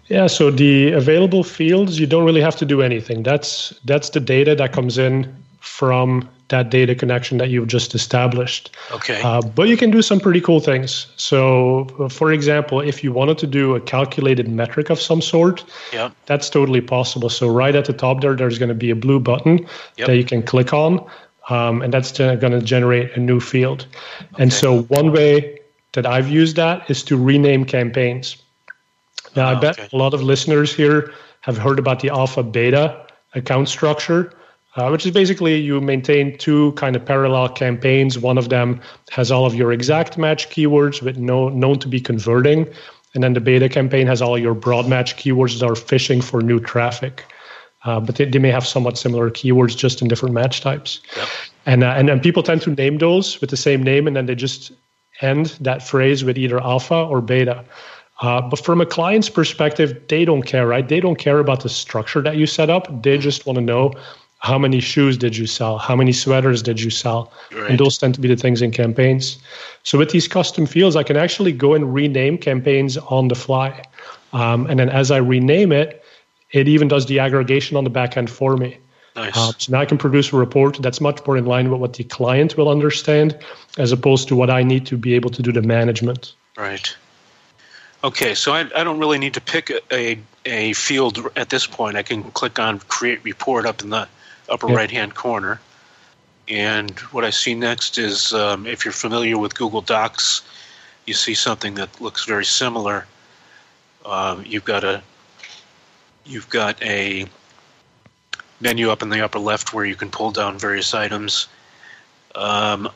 Yeah, 0.08 0.28
so 0.28 0.50
the 0.50 0.92
available 0.92 1.42
fields, 1.42 1.98
you 1.98 2.06
don't 2.06 2.24
really 2.24 2.40
have 2.40 2.56
to 2.56 2.64
do 2.64 2.82
anything. 2.82 3.22
That's 3.22 3.70
that's 3.84 4.10
the 4.10 4.20
data 4.20 4.54
that 4.54 4.72
comes 4.72 4.98
in 4.98 5.34
from 5.60 6.28
that 6.48 6.70
data 6.70 6.94
connection 6.94 7.38
that 7.38 7.50
you've 7.50 7.66
just 7.66 7.94
established. 7.94 8.74
Okay. 8.92 9.20
Uh, 9.20 9.40
but 9.40 9.68
you 9.68 9.76
can 9.76 9.90
do 9.90 10.00
some 10.00 10.20
pretty 10.20 10.40
cool 10.40 10.60
things. 10.60 11.06
So, 11.16 11.88
uh, 11.98 12.08
for 12.08 12.32
example, 12.32 12.80
if 12.80 13.02
you 13.02 13.10
wanted 13.12 13.38
to 13.38 13.46
do 13.48 13.74
a 13.74 13.80
calculated 13.80 14.48
metric 14.48 14.90
of 14.90 15.00
some 15.00 15.20
sort, 15.20 15.64
yeah. 15.92 16.10
that's 16.26 16.48
totally 16.48 16.80
possible. 16.80 17.28
So, 17.28 17.48
right 17.48 17.74
at 17.74 17.86
the 17.86 17.92
top 17.92 18.20
there, 18.20 18.36
there's 18.36 18.58
going 18.58 18.68
to 18.68 18.76
be 18.76 18.90
a 18.90 18.96
blue 18.96 19.18
button 19.18 19.66
yep. 19.96 20.06
that 20.06 20.16
you 20.16 20.24
can 20.24 20.42
click 20.42 20.72
on, 20.72 21.04
um, 21.48 21.82
and 21.82 21.92
that's 21.92 22.12
going 22.16 22.52
to 22.52 22.60
generate 22.60 23.16
a 23.16 23.20
new 23.20 23.40
field. 23.40 23.86
Okay. 24.20 24.44
And 24.44 24.52
so, 24.52 24.82
one 24.82 25.10
way 25.10 25.58
that 25.92 26.06
I've 26.06 26.28
used 26.28 26.54
that 26.56 26.88
is 26.88 27.02
to 27.04 27.16
rename 27.16 27.64
campaigns. 27.64 28.36
Now, 29.36 29.50
oh, 29.50 29.56
I 29.56 29.60
bet 29.60 29.78
okay. 29.78 29.88
a 29.92 29.96
lot 29.96 30.14
of 30.14 30.22
listeners 30.22 30.74
here 30.74 31.12
have 31.42 31.58
heard 31.58 31.78
about 31.78 32.00
the 32.00 32.08
alpha 32.08 32.42
beta 32.42 33.06
account 33.34 33.68
structure, 33.68 34.32
uh, 34.76 34.88
which 34.88 35.06
is 35.06 35.12
basically 35.12 35.56
you 35.56 35.80
maintain 35.80 36.36
two 36.38 36.72
kind 36.72 36.96
of 36.96 37.04
parallel 37.04 37.50
campaigns. 37.50 38.18
One 38.18 38.38
of 38.38 38.48
them 38.48 38.80
has 39.10 39.30
all 39.30 39.46
of 39.46 39.54
your 39.54 39.72
exact 39.72 40.18
match 40.18 40.48
keywords 40.48 41.02
with 41.02 41.18
no 41.18 41.48
known 41.50 41.78
to 41.80 41.88
be 41.88 42.00
converting, 42.00 42.66
and 43.14 43.22
then 43.22 43.34
the 43.34 43.40
beta 43.40 43.68
campaign 43.68 44.06
has 44.06 44.20
all 44.20 44.38
your 44.38 44.54
broad 44.54 44.88
match 44.88 45.16
keywords 45.16 45.60
that 45.60 45.66
are 45.66 45.76
fishing 45.76 46.20
for 46.20 46.42
new 46.42 46.58
traffic. 46.58 47.24
Uh, 47.84 48.00
but 48.00 48.16
they, 48.16 48.24
they, 48.24 48.40
may 48.40 48.50
have 48.50 48.66
somewhat 48.66 48.98
similar 48.98 49.30
keywords, 49.30 49.76
just 49.76 50.02
in 50.02 50.08
different 50.08 50.34
match 50.34 50.60
types. 50.60 51.00
Yep. 51.16 51.28
And, 51.66 51.84
uh, 51.84 51.94
and 51.96 52.10
and 52.10 52.20
people 52.20 52.42
tend 52.42 52.62
to 52.62 52.70
name 52.70 52.98
those 52.98 53.40
with 53.40 53.50
the 53.50 53.56
same 53.56 53.82
name, 53.82 54.08
and 54.08 54.16
then 54.16 54.26
they 54.26 54.34
just 54.34 54.72
end 55.20 55.46
that 55.60 55.86
phrase 55.86 56.24
with 56.24 56.36
either 56.36 56.60
alpha 56.60 56.94
or 56.94 57.20
beta. 57.20 57.64
Uh, 58.20 58.40
but 58.40 58.58
from 58.64 58.80
a 58.80 58.86
client's 58.86 59.28
perspective, 59.28 60.00
they 60.08 60.24
don't 60.24 60.42
care, 60.42 60.66
right? 60.66 60.88
They 60.88 61.00
don't 61.00 61.16
care 61.16 61.38
about 61.38 61.62
the 61.62 61.68
structure 61.68 62.22
that 62.22 62.36
you 62.36 62.46
set 62.46 62.70
up. 62.70 63.02
They 63.02 63.18
just 63.18 63.46
want 63.46 63.56
to 63.56 63.64
know 63.64 63.92
how 64.38 64.58
many 64.58 64.80
shoes 64.80 65.16
did 65.18 65.36
you 65.36 65.46
sell? 65.46 65.78
How 65.78 65.96
many 65.96 66.12
sweaters 66.12 66.62
did 66.62 66.80
you 66.80 66.90
sell? 66.90 67.32
Right. 67.52 67.70
And 67.70 67.78
those 67.78 67.98
tend 67.98 68.14
to 68.14 68.20
be 68.20 68.28
the 68.28 68.36
things 68.36 68.62
in 68.62 68.70
campaigns. 68.70 69.38
So 69.82 69.98
with 69.98 70.10
these 70.10 70.28
custom 70.28 70.66
fields, 70.66 70.96
I 70.96 71.02
can 71.02 71.16
actually 71.16 71.52
go 71.52 71.74
and 71.74 71.92
rename 71.92 72.38
campaigns 72.38 72.96
on 72.96 73.28
the 73.28 73.34
fly. 73.34 73.82
Um, 74.32 74.66
and 74.66 74.78
then 74.78 74.88
as 74.88 75.10
I 75.10 75.18
rename 75.18 75.72
it, 75.72 76.02
it 76.52 76.68
even 76.68 76.88
does 76.88 77.06
the 77.06 77.18
aggregation 77.18 77.76
on 77.76 77.84
the 77.84 77.90
back 77.90 78.16
end 78.16 78.30
for 78.30 78.56
me. 78.56 78.78
Nice. 79.16 79.36
Uh, 79.36 79.52
so 79.56 79.72
now 79.72 79.80
I 79.80 79.86
can 79.86 79.98
produce 79.98 80.32
a 80.32 80.36
report 80.36 80.78
that's 80.80 81.00
much 81.00 81.26
more 81.26 81.36
in 81.36 81.46
line 81.46 81.70
with 81.70 81.80
what 81.80 81.94
the 81.94 82.04
client 82.04 82.56
will 82.56 82.68
understand, 82.68 83.36
as 83.78 83.90
opposed 83.90 84.28
to 84.28 84.36
what 84.36 84.50
I 84.50 84.62
need 84.62 84.86
to 84.86 84.96
be 84.96 85.14
able 85.14 85.30
to 85.30 85.42
do 85.42 85.52
the 85.52 85.62
management. 85.62 86.34
Right. 86.56 86.94
Okay, 88.06 88.36
so 88.36 88.52
I, 88.52 88.60
I 88.60 88.84
don't 88.84 89.00
really 89.00 89.18
need 89.18 89.34
to 89.34 89.40
pick 89.40 89.68
a, 89.68 89.80
a, 89.92 90.18
a 90.44 90.72
field 90.74 91.28
at 91.34 91.50
this 91.50 91.66
point. 91.66 91.96
I 91.96 92.04
can 92.04 92.22
click 92.22 92.60
on 92.60 92.78
Create 92.78 93.24
Report 93.24 93.66
up 93.66 93.82
in 93.82 93.90
the 93.90 94.06
upper 94.48 94.68
Yep. 94.68 94.76
right 94.76 94.90
hand 94.92 95.16
corner. 95.16 95.60
And 96.46 96.96
what 97.10 97.24
I 97.24 97.30
see 97.30 97.56
next 97.56 97.98
is 97.98 98.32
um, 98.32 98.64
if 98.64 98.84
you're 98.84 98.92
familiar 98.92 99.36
with 99.38 99.56
Google 99.56 99.80
Docs, 99.80 100.42
you 101.04 101.14
see 101.14 101.34
something 101.34 101.74
that 101.74 102.00
looks 102.00 102.24
very 102.24 102.44
similar. 102.44 103.06
Um, 104.04 104.44
you've 104.46 104.64
got 104.64 104.84
a 104.84 105.02
you've 106.24 106.48
got 106.48 106.80
a 106.84 107.26
menu 108.60 108.90
up 108.90 109.02
in 109.02 109.08
the 109.08 109.24
upper 109.24 109.40
left 109.40 109.74
where 109.74 109.84
you 109.84 109.96
can 109.96 110.12
pull 110.12 110.30
down 110.30 110.60
various 110.60 110.94
items. 110.94 111.48
Um, 112.36 112.88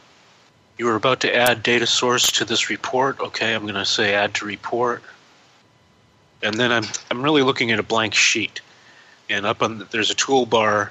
you 0.81 0.87
were 0.87 0.97
about 0.97 1.21
to 1.21 1.37
add 1.37 1.63
data 1.63 1.87
source 1.87 2.33
to 2.33 2.43
this 2.43 2.71
report. 2.71 3.21
Okay, 3.21 3.55
I'm 3.55 3.65
going 3.65 3.75
to 3.75 3.85
say 3.85 4.15
add 4.15 4.33
to 4.37 4.47
report. 4.47 5.03
And 6.43 6.55
then 6.55 6.73
I'm 6.73 6.85
I'm 7.11 7.23
really 7.23 7.43
looking 7.43 7.71
at 7.71 7.79
a 7.79 7.83
blank 7.83 8.15
sheet. 8.15 8.63
And 9.29 9.45
up 9.45 9.63
on 9.63 9.77
the, 9.77 9.85
there's 9.85 10.11
a 10.11 10.15
toolbar 10.15 10.89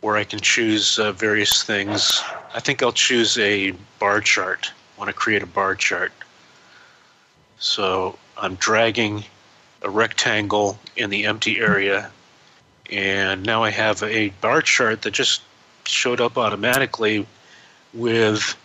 where 0.00 0.16
I 0.16 0.24
can 0.24 0.40
choose 0.40 0.98
uh, 0.98 1.12
various 1.12 1.62
things. 1.62 2.20
I 2.52 2.58
think 2.58 2.82
I'll 2.82 2.90
choose 2.90 3.38
a 3.38 3.70
bar 4.00 4.20
chart. 4.20 4.72
I 4.96 4.98
want 4.98 5.08
to 5.08 5.14
create 5.14 5.44
a 5.44 5.46
bar 5.46 5.76
chart. 5.76 6.10
So 7.60 8.18
I'm 8.36 8.56
dragging 8.56 9.24
a 9.82 9.88
rectangle 9.88 10.80
in 10.96 11.10
the 11.10 11.26
empty 11.26 11.60
area 11.60 12.10
and 12.90 13.46
now 13.46 13.62
I 13.62 13.70
have 13.70 14.02
a 14.02 14.30
bar 14.40 14.62
chart 14.62 15.02
that 15.02 15.12
just 15.12 15.42
showed 15.84 16.20
up 16.20 16.36
automatically 16.36 17.24
with 17.94 18.56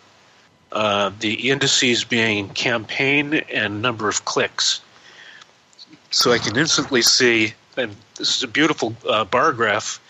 uh, 0.72 1.10
the 1.20 1.50
indices 1.50 2.04
being 2.04 2.48
campaign 2.50 3.34
and 3.34 3.82
number 3.82 4.08
of 4.08 4.24
clicks. 4.24 4.80
So 6.10 6.32
I 6.32 6.38
can 6.38 6.56
instantly 6.56 7.02
see, 7.02 7.54
and 7.76 7.94
this 8.16 8.36
is 8.36 8.42
a 8.42 8.48
beautiful 8.48 8.94
uh, 9.08 9.24
bar 9.24 9.52
graph. 9.52 10.00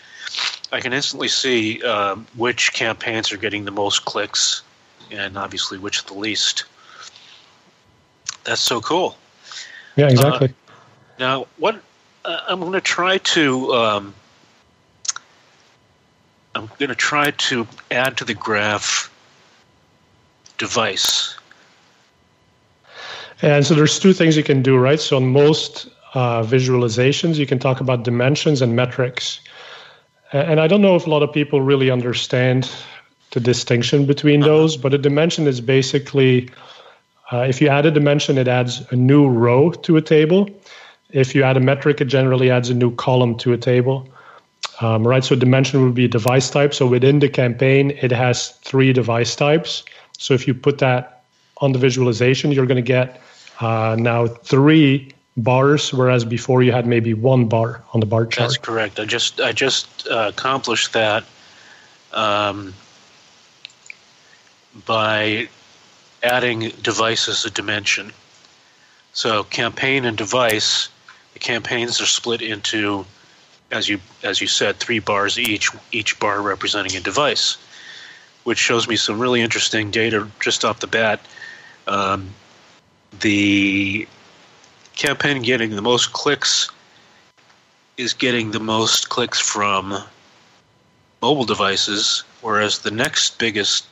I 0.71 0.81
can 0.81 0.93
instantly 0.93 1.27
see 1.27 1.81
um, 1.83 2.27
which 2.35 2.73
campaigns 2.73 3.31
are 3.31 3.37
getting 3.37 3.65
the 3.65 3.71
most 3.71 4.05
clicks, 4.05 4.61
and 5.11 5.37
obviously 5.37 5.77
which 5.77 6.05
the 6.05 6.13
least. 6.13 6.65
That's 8.43 8.61
so 8.61 8.79
cool. 8.81 9.17
Yeah, 9.95 10.09
exactly. 10.09 10.53
Now, 11.17 11.47
what 11.57 11.81
uh, 12.23 12.39
I'm 12.47 12.59
going 12.59 12.73
to 12.73 12.81
try 12.81 13.17
to 13.17 13.73
um, 13.73 14.13
I'm 16.55 16.69
going 16.77 16.89
to 16.89 16.95
try 16.95 17.31
to 17.31 17.67
add 17.91 18.17
to 18.17 18.25
the 18.25 18.33
graph 18.33 19.11
device. 20.59 21.35
And 23.41 23.65
so 23.65 23.73
there's 23.73 23.97
two 23.97 24.13
things 24.13 24.37
you 24.37 24.43
can 24.43 24.61
do, 24.61 24.77
right? 24.77 24.99
So 24.99 25.15
on 25.17 25.27
most 25.27 25.87
uh, 26.13 26.43
visualizations, 26.43 27.37
you 27.37 27.47
can 27.47 27.57
talk 27.57 27.79
about 27.79 28.03
dimensions 28.03 28.61
and 28.61 28.75
metrics. 28.75 29.39
And 30.31 30.59
I 30.59 30.67
don't 30.67 30.81
know 30.81 30.95
if 30.95 31.07
a 31.07 31.09
lot 31.09 31.23
of 31.23 31.33
people 31.33 31.61
really 31.61 31.89
understand 31.89 32.69
the 33.31 33.39
distinction 33.39 34.05
between 34.05 34.41
those, 34.41 34.77
but 34.77 34.93
a 34.93 34.97
dimension 34.97 35.47
is 35.47 35.61
basically 35.61 36.49
uh, 37.31 37.45
if 37.47 37.61
you 37.61 37.67
add 37.67 37.85
a 37.85 37.91
dimension, 37.91 38.37
it 38.37 38.47
adds 38.47 38.81
a 38.91 38.95
new 38.95 39.27
row 39.27 39.71
to 39.71 39.97
a 39.97 40.01
table. 40.01 40.49
If 41.11 41.35
you 41.35 41.43
add 41.43 41.57
a 41.57 41.59
metric, 41.59 42.01
it 42.01 42.05
generally 42.05 42.49
adds 42.49 42.69
a 42.69 42.73
new 42.73 42.95
column 42.95 43.37
to 43.39 43.53
a 43.53 43.57
table. 43.57 44.09
Um, 44.81 45.07
right, 45.07 45.23
so 45.23 45.35
dimension 45.35 45.83
would 45.83 45.93
be 45.93 46.07
device 46.07 46.49
type. 46.49 46.73
So 46.73 46.87
within 46.87 47.19
the 47.19 47.29
campaign, 47.29 47.91
it 48.01 48.11
has 48.11 48.49
three 48.63 48.93
device 48.93 49.35
types. 49.35 49.83
So 50.19 50.33
if 50.33 50.47
you 50.47 50.53
put 50.53 50.77
that 50.79 51.23
on 51.57 51.71
the 51.71 51.79
visualization, 51.79 52.51
you're 52.51 52.65
going 52.65 52.75
to 52.75 52.81
get 52.81 53.21
uh, 53.61 53.95
now 53.97 54.27
three 54.27 55.13
bars, 55.37 55.93
whereas 55.93 56.25
before 56.25 56.61
you 56.61 56.73
had 56.73 56.85
maybe 56.85 57.13
one 57.13 57.45
bar 57.45 57.81
on 57.93 58.01
the 58.01 58.05
bar 58.05 58.25
chart. 58.25 58.49
That's 58.49 58.57
correct. 58.57 58.99
I 58.99 59.05
just 59.05 59.39
I 59.39 59.53
just 59.53 60.07
uh, 60.07 60.31
accomplished 60.33 60.91
that 60.91 61.23
um, 62.11 62.73
by 64.85 65.47
adding 66.21 66.69
device 66.81 67.29
as 67.29 67.45
a 67.45 67.49
dimension. 67.49 68.11
So 69.13 69.43
campaign 69.43 70.03
and 70.03 70.17
device, 70.17 70.89
the 71.33 71.39
campaigns 71.39 72.01
are 72.01 72.05
split 72.05 72.41
into, 72.41 73.05
as 73.71 73.87
you 73.87 74.01
as 74.23 74.41
you 74.41 74.47
said, 74.47 74.77
three 74.77 74.99
bars 74.99 75.39
each. 75.39 75.69
Each 75.93 76.19
bar 76.19 76.41
representing 76.41 76.97
a 76.97 76.99
device, 76.99 77.57
which 78.43 78.57
shows 78.57 78.87
me 78.87 78.95
some 78.95 79.19
really 79.19 79.41
interesting 79.41 79.91
data 79.91 80.27
just 80.39 80.65
off 80.65 80.79
the 80.79 80.87
bat. 80.87 81.19
Um, 81.87 82.29
the 83.19 84.07
campaign 84.95 85.41
getting 85.41 85.75
the 85.75 85.81
most 85.81 86.13
clicks 86.13 86.69
is 87.97 88.13
getting 88.13 88.51
the 88.51 88.59
most 88.59 89.09
clicks 89.09 89.39
from 89.39 89.97
mobile 91.21 91.45
devices, 91.45 92.23
whereas 92.41 92.79
the 92.79 92.91
next 92.91 93.37
biggest 93.39 93.85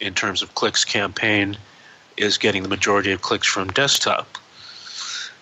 in 0.00 0.14
terms 0.14 0.42
of 0.42 0.54
clicks 0.54 0.84
campaign 0.84 1.56
is 2.16 2.38
getting 2.38 2.62
the 2.62 2.68
majority 2.68 3.12
of 3.12 3.22
clicks 3.22 3.46
from 3.46 3.68
desktop. 3.68 4.38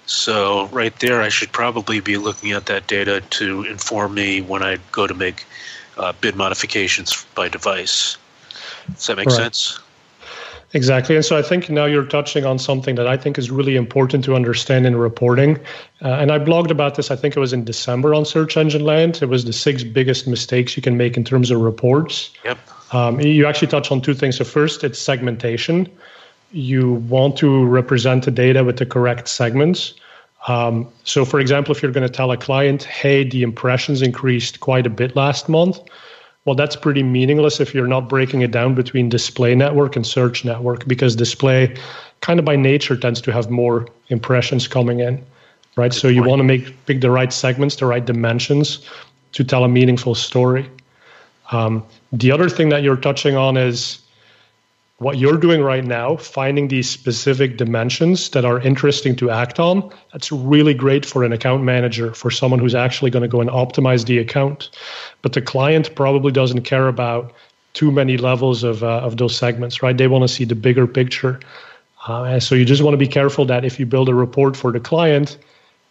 So 0.07 0.67
right 0.69 0.99
there, 1.01 1.23
I 1.23 1.29
should 1.29 1.53
probably 1.53 2.01
be 2.01 2.17
looking 2.17 2.53
at 2.53 2.67
that 2.67 2.87
data 2.87 3.21
to 3.21 3.65
inform 3.65 4.15
me 4.15 4.41
when 4.41 4.63
I 4.63 4.79
go 4.91 5.07
to 5.07 5.15
make 5.15 5.45
uh, 5.97 6.13
bid 6.21 6.35
modifications 6.35 7.25
by 7.35 7.49
device. 7.49 8.17
Does 8.95 9.07
that 9.07 9.17
make 9.17 9.27
Right. 9.27 9.37
sense? 9.37 9.79
Exactly. 10.75 11.17
And 11.17 11.25
so 11.25 11.37
I 11.37 11.43
think 11.43 11.69
now 11.69 11.85
you're 11.85 12.05
touching 12.05 12.47
on 12.47 12.59
something 12.59 12.95
that 12.95 13.07
I 13.07 13.17
think 13.17 13.37
is 13.37 13.51
really 13.51 13.77
important 13.77 14.25
to 14.25 14.35
understand 14.35 14.87
in 14.87 14.97
reporting. 14.97 15.59
Uh, 16.03 16.09
and 16.09 16.33
I 16.33 16.39
blogged 16.39 16.71
about 16.71 16.95
this, 16.95 17.11
I 17.11 17.17
think 17.17 17.37
it 17.37 17.41
was 17.41 17.53
in 17.53 17.65
December 17.65 18.15
on 18.15 18.25
Search 18.25 18.57
Engine 18.57 18.85
Land. 18.85 19.23
It 19.23 19.29
was 19.29 19.45
the 19.45 19.53
six 19.53 19.85
biggest 19.85 20.27
mistakes 20.27 20.75
you 20.75 20.83
can 20.83 20.97
make 20.97 21.17
in 21.17 21.25
terms 21.25 21.51
of 21.51 21.61
reports. 21.61 22.31
Yep. 22.45 22.59
Um, 22.93 23.21
you 23.21 23.47
actually 23.47 23.69
touch 23.69 23.91
on 23.91 24.01
two 24.01 24.15
things. 24.15 24.37
So, 24.37 24.45
first, 24.45 24.83
it's 24.85 24.99
segmentation. 24.99 25.89
You 26.53 26.93
want 27.09 27.37
to 27.39 27.65
represent 27.67 28.25
the 28.25 28.31
data 28.31 28.65
with 28.65 28.79
the 28.79 28.87
correct 28.87 29.29
segments. 29.29 29.95
Um, 30.49 30.89
so, 31.05 31.25
for 31.25 31.39
example, 31.39 31.75
if 31.75 31.83
you're 31.83 31.93
going 31.93 32.07
to 32.07 32.13
tell 32.13 32.31
a 32.33 32.37
client, 32.37 32.83
hey, 32.83 33.25
the 33.29 33.43
impressions 33.43 34.03
increased 34.03 34.61
quite 34.61 34.87
a 34.87 34.91
bit 34.91 35.17
last 35.17 35.49
month, 35.49 35.81
well, 36.45 36.57
that's 36.57 36.75
pretty 36.75 37.03
meaningless 37.03 37.61
if 37.61 37.75
you're 37.75 37.87
not 37.87 38.09
breaking 38.09 38.43
it 38.43 38.51
down 38.51 38.75
between 38.75 39.09
display 39.09 39.55
network 39.55 39.95
and 39.95 40.07
search 40.07 40.45
network, 40.45 40.87
because 40.89 41.15
display, 41.15 41.77
kind 42.21 42.39
of 42.39 42.45
by 42.45 42.57
nature, 42.57 42.97
tends 42.97 43.21
to 43.21 43.33
have 43.33 43.49
more 43.49 43.87
impressions 44.09 44.67
coming 44.67 45.01
in, 45.01 45.25
right? 45.77 45.93
so, 45.93 46.09
you 46.09 46.23
point. 46.23 46.31
want 46.31 46.41
to 46.41 46.45
make 46.45 46.87
pick 46.87 47.01
the 47.01 47.11
right 47.11 47.33
segments, 47.33 47.77
the 47.77 47.87
right 47.87 48.05
dimensions 48.05 48.89
to 49.33 49.45
tell 49.45 49.65
a 49.65 49.69
meaningful 49.69 50.15
story. 50.15 50.69
Um, 51.53 51.85
the 52.13 52.33
other 52.33 52.49
thing 52.49 52.71
that 52.71 52.83
you're 52.83 52.97
touching 52.97 53.37
on 53.37 53.57
is 53.57 54.01
what 55.03 55.19
you're 55.19 55.37
doing 55.37 55.61
right 55.63 55.85
now, 55.85 56.17
finding 56.17 56.69
these 56.69 56.89
specific 56.89 57.57
dimensions 57.57 58.31
that 58.31 58.45
are 58.45 58.61
interesting 58.61 59.17
to 59.17 59.31
act 59.31 59.59
on. 59.59 59.93
That's 60.13 60.31
really 60.31 60.75
great 60.75 61.05
for 61.05 61.25
an 61.25 61.33
account 61.33 61.65
manager, 61.65 62.15
for 62.15 62.31
someone 62.31 62.61
who's 62.61 62.75
actually 62.75 63.11
going 63.11 63.23
to 63.23 63.29
go 63.29 63.41
and 63.41 63.51
optimize 63.51 64.07
the 64.07 64.19
account. 64.19 64.71
But 65.21 65.33
the 65.33 65.43
client 65.43 65.95
probably 65.95 66.33
doesn't 66.33 66.63
care 66.63 66.89
about 66.89 67.33
too 67.73 67.91
many 67.91 68.17
levels 68.17 68.63
of, 68.63 68.85
uh, 68.85 69.01
of 69.01 69.17
those 69.17 69.37
segments, 69.37 69.83
right? 69.83 69.97
They 69.97 70.07
want 70.07 70.23
to 70.23 70.29
see 70.29 70.45
the 70.45 70.55
bigger 70.55 70.87
picture. 70.87 71.41
Uh, 72.07 72.25
and 72.25 72.43
so 72.43 72.55
you 72.55 72.65
just 72.65 72.83
want 72.83 72.95
to 72.95 72.99
be 72.99 73.09
careful 73.09 73.45
that 73.47 73.65
if 73.65 73.81
you 73.81 73.87
build 73.87 74.09
a 74.09 74.15
report 74.15 74.57
for 74.57 74.73
the 74.73 74.81
client, 74.81 75.39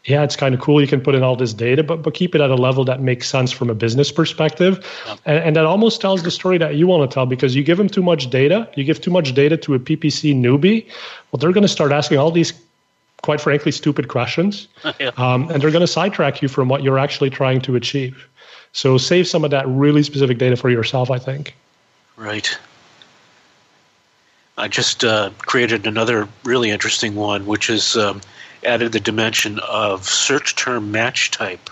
yeah, 0.06 0.24
it's 0.24 0.36
kind 0.36 0.56
of 0.56 0.62
cool. 0.62 0.82
You 0.82 0.88
can 0.88 1.00
put 1.02 1.14
in 1.14 1.22
all 1.22 1.36
this 1.36 1.54
data, 1.54 1.84
but 1.84 1.98
but 2.02 2.14
keep 2.16 2.34
it 2.34 2.42
at 2.42 2.50
a 2.50 2.56
level 2.56 2.84
that 2.86 3.02
makes 3.02 3.28
sense 3.30 3.52
from 3.52 3.70
a 3.70 3.76
business 3.76 4.12
perspective, 4.12 4.84
and, 5.26 5.38
and 5.44 5.56
that 5.56 5.66
almost 5.66 6.02
tells 6.02 6.24
the 6.24 6.32
story 6.32 6.58
that 6.58 6.76
you 6.76 6.88
want 6.88 7.10
to 7.10 7.14
tell. 7.14 7.28
Because 7.28 7.56
you 7.56 7.64
give 7.64 7.78
them 7.78 7.88
too 7.88 8.02
much 8.02 8.30
data, 8.32 8.68
you 8.76 8.84
give 8.84 9.00
too 9.00 9.12
much 9.12 9.34
data 9.36 9.58
to 9.58 9.76
a 9.76 9.80
PPC 9.80 10.34
newbie, 10.36 10.88
well, 11.32 11.38
they're 11.40 11.52
going 11.52 11.62
to 11.62 11.68
start 11.68 11.92
asking 11.92 12.18
all 12.18 12.32
these, 12.32 12.52
quite 13.22 13.40
frankly, 13.40 13.72
stupid 13.72 14.08
questions, 14.08 14.68
Yeah. 15.00 15.12
um, 15.18 15.50
and 15.52 15.62
they're 15.62 15.72
going 15.72 15.82
to 15.82 15.88
sidetrack 15.88 16.42
you 16.42 16.48
from 16.48 16.68
what 16.68 16.82
you're 16.82 17.00
actually 17.00 17.30
trying 17.30 17.62
to 17.62 17.76
achieve. 17.76 18.28
So 18.74 18.98
save 18.98 19.28
some 19.28 19.44
of 19.44 19.52
that 19.52 19.68
really 19.68 20.02
specific 20.02 20.40
data 20.40 20.56
for 20.56 20.70
yourself. 20.72 21.12
I 21.12 21.20
think. 21.20 21.56
Right. 22.18 22.58
I 24.58 24.68
just 24.68 25.04
uh, 25.04 25.30
created 25.40 25.86
another 25.86 26.28
really 26.44 26.72
interesting 26.72 27.16
one, 27.16 27.46
which 27.46 27.70
is 27.70 27.96
um, 27.98 28.22
added 28.64 28.92
the 28.92 29.00
dimension 29.00 29.60
of 29.60 30.06
search 30.06 30.56
term 30.56 30.92
match 30.92 31.32
type. 31.32 31.70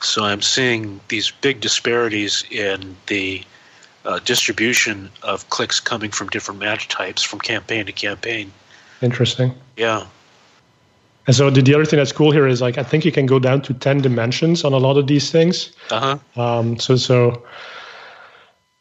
So 0.00 0.24
I'm 0.24 0.42
seeing 0.42 1.00
these 1.08 1.30
big 1.30 1.60
disparities 1.60 2.44
in 2.50 2.96
the 3.06 3.42
uh, 4.04 4.18
distribution 4.20 5.10
of 5.22 5.48
clicks 5.50 5.78
coming 5.78 6.10
from 6.10 6.28
different 6.28 6.60
match 6.60 6.88
types 6.88 7.22
from 7.22 7.38
campaign 7.40 7.86
to 7.86 7.92
campaign. 7.92 8.50
Interesting. 9.02 9.54
Yeah. 9.76 10.06
And 11.26 11.36
so 11.36 11.50
the, 11.50 11.60
the 11.60 11.74
other 11.74 11.84
thing 11.84 11.98
that's 11.98 12.12
cool 12.12 12.30
here 12.30 12.46
is 12.46 12.60
like 12.60 12.78
I 12.78 12.82
think 12.82 13.04
you 13.04 13.12
can 13.12 13.26
go 13.26 13.38
down 13.38 13.62
to 13.62 13.74
ten 13.74 14.00
dimensions 14.00 14.64
on 14.64 14.72
a 14.72 14.78
lot 14.78 14.96
of 14.96 15.06
these 15.06 15.30
things. 15.30 15.72
Uh 15.90 16.18
huh. 16.36 16.42
Um, 16.42 16.78
so 16.78 16.96
so 16.96 17.44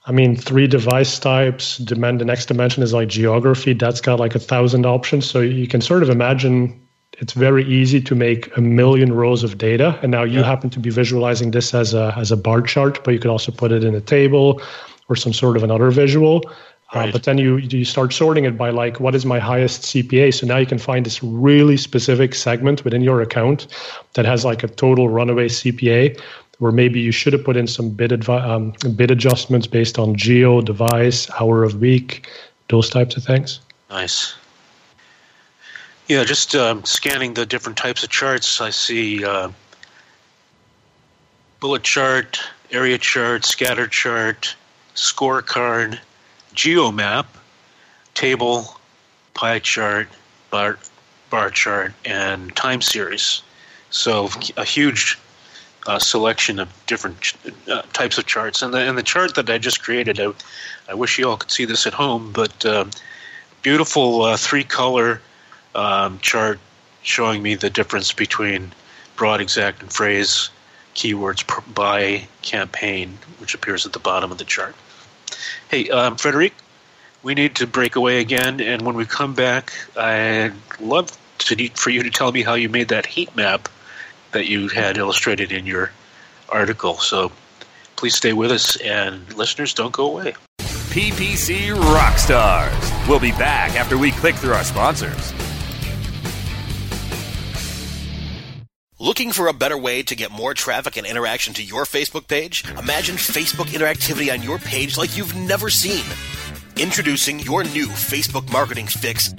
I 0.06 0.12
mean, 0.12 0.36
three 0.36 0.66
device 0.66 1.20
types. 1.20 1.78
Demand 1.78 2.20
the 2.20 2.26
next 2.26 2.48
dimension 2.48 2.82
is 2.82 2.94
like 2.94 3.10
geography. 3.10 3.74
That's 3.74 4.02
got 4.02 4.20
like 4.20 4.36
a 4.36 4.40
thousand 4.40 4.86
options. 4.86 5.30
So 5.30 5.42
you 5.42 5.68
can 5.68 5.82
sort 5.82 6.02
of 6.02 6.10
imagine 6.10 6.82
it's 7.20 7.34
very 7.34 7.66
easy 7.66 8.02
to 8.02 8.16
make 8.16 8.56
a 8.58 8.62
million 8.62 9.14
rows 9.14 9.44
of 9.44 9.58
data. 9.58 10.00
And 10.02 10.12
now 10.12 10.24
you 10.24 10.40
yeah. 10.40 10.46
happen 10.46 10.70
to 10.72 10.80
be 10.80 10.90
visualizing 10.90 11.52
this 11.52 11.74
as 11.74 11.94
a 11.94 12.14
as 12.18 12.32
a 12.32 12.38
bar 12.38 12.62
chart, 12.62 13.04
but 13.04 13.14
you 13.14 13.20
could 13.20 13.32
also 13.32 13.52
put 13.52 13.72
it 13.72 13.84
in 13.84 13.94
a 13.94 14.02
table 14.02 14.62
or 15.10 15.16
some 15.16 15.34
sort 15.34 15.58
of 15.58 15.64
another 15.64 15.92
visual. 15.92 16.42
Uh, 16.48 17.00
right. 17.00 17.10
Uh, 17.10 17.12
but 17.12 17.24
then 17.24 17.38
you 17.38 17.58
you 17.58 17.86
start 17.86 18.14
sorting 18.14 18.46
it 18.46 18.58
by 18.58 18.70
like 18.70 19.00
what 19.00 19.16
is 19.16 19.26
my 19.26 19.40
highest 19.40 19.84
CPA. 19.84 20.34
So 20.34 20.48
now 20.48 20.58
you 20.58 20.66
can 20.66 20.80
find 20.80 21.06
this 21.06 21.22
really 21.22 21.78
specific 21.78 22.34
segment 22.34 22.84
within 22.84 23.02
your 23.02 23.22
account 23.22 23.68
that 24.14 24.26
has 24.26 24.46
like 24.46 24.64
a 24.64 24.68
total 24.68 25.10
runaway 25.10 25.50
CPA 25.50 26.20
where 26.60 26.72
maybe 26.72 27.00
you 27.00 27.12
should 27.12 27.34
have 27.34 27.44
put 27.44 27.56
in 27.56 27.68
some 27.68 27.90
bid, 27.90 28.12
advi- 28.12 28.44
um, 28.44 28.74
bid 28.96 29.10
adjustments 29.10 29.66
based 29.66 29.98
on 29.98 30.14
geo, 30.14 30.60
device, 30.62 31.30
hour 31.40 31.64
of 31.64 31.80
week, 31.80 32.28
those 32.68 32.90
types 32.90 33.16
of 33.16 33.24
things. 33.24 33.62
Nice. 33.90 34.36
Yeah, 36.10 36.24
just 36.24 36.56
um, 36.56 36.84
scanning 36.86 37.36
the 37.36 37.46
different 37.46 37.78
types 37.78 38.04
of 38.04 38.10
charts, 38.10 38.60
I 38.60 38.72
see 38.72 39.24
uh, 39.24 39.52
bullet 41.60 41.84
chart, 41.84 42.40
area 42.72 42.98
chart, 42.98 43.46
scatter 43.46 43.86
chart, 43.86 44.56
scorecard, 44.96 46.00
geomap, 46.56 47.28
table, 48.16 48.80
pie 49.36 49.60
chart, 49.60 50.08
bar, 50.50 50.80
bar 51.30 51.52
chart, 51.52 51.94
and 52.06 52.56
time 52.56 52.82
series. 52.82 53.44
So 53.92 54.30
a 54.58 54.66
huge 54.66 55.16
uh, 55.86 56.00
selection 56.00 56.58
of 56.58 56.70
different 56.88 57.34
uh, 57.68 57.84
types 57.94 58.18
of 58.18 58.26
charts. 58.26 58.64
And 58.64 58.74
the, 58.74 58.80
and 58.80 58.98
the 58.98 59.04
chart 59.04 59.36
that 59.36 59.48
I 59.48 59.60
just 59.60 59.84
created, 59.84 60.20
I, 60.20 60.34
I 60.90 60.96
wish 60.96 61.20
you 61.20 61.30
all 61.30 61.38
could 61.38 61.52
see 61.52 61.66
this 61.66 61.86
at 61.86 61.94
home, 61.94 62.32
but 62.34 62.66
uh, 62.66 62.86
beautiful 63.62 64.24
uh, 64.24 64.38
three 64.38 64.64
color 64.64 65.22
um, 65.76 66.20
chart 66.20 66.60
showing 67.02 67.42
me 67.42 67.56
the 67.56 67.70
difference 67.70 68.12
between 68.12 68.72
broad, 69.16 69.42
exact, 69.42 69.82
and 69.82 69.92
phrase 69.92 70.50
keywords 70.96 71.46
per, 71.46 71.62
by 71.74 72.28
campaign, 72.42 73.18
which 73.38 73.54
appears 73.54 73.86
at 73.86 73.94
the 73.94 74.00
bottom 74.00 74.32
of 74.32 74.38
the 74.38 74.44
chart. 74.44 74.76
Hey, 75.70 75.90
um, 75.90 76.16
Frederick, 76.16 76.54
we 77.24 77.34
need 77.34 77.56
to 77.56 77.68
break 77.68 77.96
away 77.96 78.20
again, 78.20 78.60
and 78.62 78.82
when 78.82 78.96
we 78.96 79.06
come 79.06 79.34
back, 79.34 79.74
I'd 79.96 80.54
love 80.80 81.18
to, 81.40 81.68
for 81.70 81.90
you 81.90 82.04
to 82.04 82.10
tell 82.10 82.32
me 82.32 82.42
how 82.42 82.54
you 82.56 82.70
made 82.70 82.90
that 82.90 83.06
heat 83.06 83.36
map 83.36 83.70
that 84.32 84.48
you 84.48 84.68
had 84.68 84.98
illustrated 84.98 85.52
in 85.52 85.66
your 85.66 85.92
article. 86.50 86.98
So 86.98 87.32
please 87.96 88.16
stay 88.16 88.34
with 88.34 88.52
us, 88.52 88.76
and 88.78 89.32
listeners, 89.36 89.74
don't 89.74 89.94
go 89.94 90.12
away. 90.12 90.36
PPC 90.60 91.76
Rockstars. 91.76 93.08
We'll 93.08 93.20
be 93.20 93.32
back 93.34 93.76
after 93.76 93.98
we 93.98 94.12
click 94.12 94.36
through 94.36 94.54
our 94.54 94.64
sponsors. 94.64 95.34
Looking 99.02 99.32
for 99.32 99.48
a 99.48 99.54
better 99.54 99.78
way 99.78 100.04
to 100.04 100.16
get 100.16 100.30
more 100.30 100.54
traffic 100.54 100.98
and 100.98 101.08
interaction 101.08 101.54
to 101.54 101.64
your 101.64 101.86
Facebook 101.86 102.28
page? 102.28 102.66
Imagine 102.78 103.16
Facebook 103.16 103.68
interactivity 103.68 104.30
on 104.34 104.44
your 104.44 104.60
page 104.60 104.98
like 104.98 105.16
you've 105.16 105.36
never 105.36 105.70
seen. 105.70 106.04
Introducing 106.76 107.40
your 107.40 107.64
new 107.64 107.88
Facebook 107.88 108.52
marketing 108.52 108.88
fix 108.88 109.34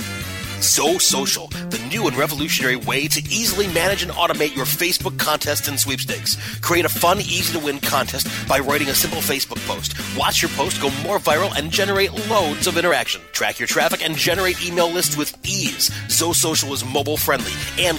so 0.61 0.99
Social, 0.99 1.49
the 1.49 1.83
new 1.91 2.07
and 2.07 2.17
revolutionary 2.17 2.77
way 2.77 3.09
to 3.09 3.21
easily 3.31 3.67
manage 3.69 4.03
and 4.03 4.13
automate 4.13 4.55
your 4.55 4.67
Facebook 4.67 5.19
contests 5.19 5.69
and 5.69 5.81
sweepstakes. 5.81 6.37
Create 6.61 6.85
a 6.85 6.89
fun, 6.91 7.19
easy 7.19 7.59
to 7.59 7.65
win 7.65 7.81
contest 7.81 8.27
by 8.47 8.59
writing 8.59 8.89
a 8.89 8.95
simple 8.95 9.21
Facebook 9.21 9.67
post. 9.67 9.95
Watch 10.19 10.43
your 10.43 10.51
post 10.51 10.81
go 10.83 10.91
more 11.03 11.19
viral 11.19 11.57
and 11.57 11.71
generate 11.71 12.13
loads 12.29 12.67
of 12.67 12.77
interaction. 12.77 13.23
Track 13.33 13.59
your 13.59 13.69
traffic 13.69 14.05
and 14.05 14.17
generate 14.17 14.63
email 14.63 14.91
lists 14.91 15.17
with 15.17 15.35
ease. 15.45 15.91
So 16.15 16.35
Social 16.35 16.75
is 16.75 16.85
mobile 16.85 17.17
friendly 17.17 17.53
and 17.79 17.99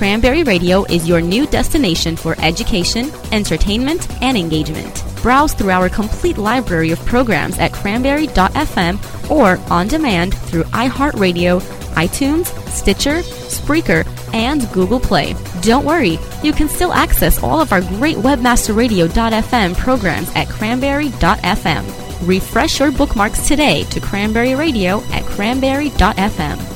Cranberry 0.00 0.44
Radio 0.44 0.84
is 0.84 1.06
your 1.06 1.20
new 1.20 1.46
destination 1.46 2.16
for 2.16 2.34
education, 2.40 3.12
entertainment, 3.32 4.08
and 4.22 4.34
engagement. 4.34 5.04
Browse 5.20 5.52
through 5.52 5.68
our 5.72 5.90
complete 5.90 6.38
library 6.38 6.90
of 6.90 6.98
programs 7.04 7.58
at 7.58 7.74
cranberry.fm 7.74 8.96
or 9.30 9.58
on 9.70 9.88
demand 9.88 10.34
through 10.34 10.62
iHeartRadio, 10.72 11.60
iTunes, 11.96 12.46
Stitcher, 12.70 13.20
Spreaker, 13.50 14.06
and 14.32 14.66
Google 14.72 15.00
Play. 15.00 15.34
Don't 15.60 15.84
worry, 15.84 16.18
you 16.42 16.54
can 16.54 16.70
still 16.70 16.94
access 16.94 17.42
all 17.42 17.60
of 17.60 17.70
our 17.70 17.82
great 17.82 18.16
webmasterradio.fm 18.16 19.76
programs 19.76 20.34
at 20.34 20.48
cranberry.fm. 20.48 22.26
Refresh 22.26 22.80
your 22.80 22.90
bookmarks 22.90 23.46
today 23.46 23.84
to 23.90 24.00
Cranberry 24.00 24.54
Radio 24.54 25.02
at 25.12 25.24
cranberry.fm. 25.24 26.69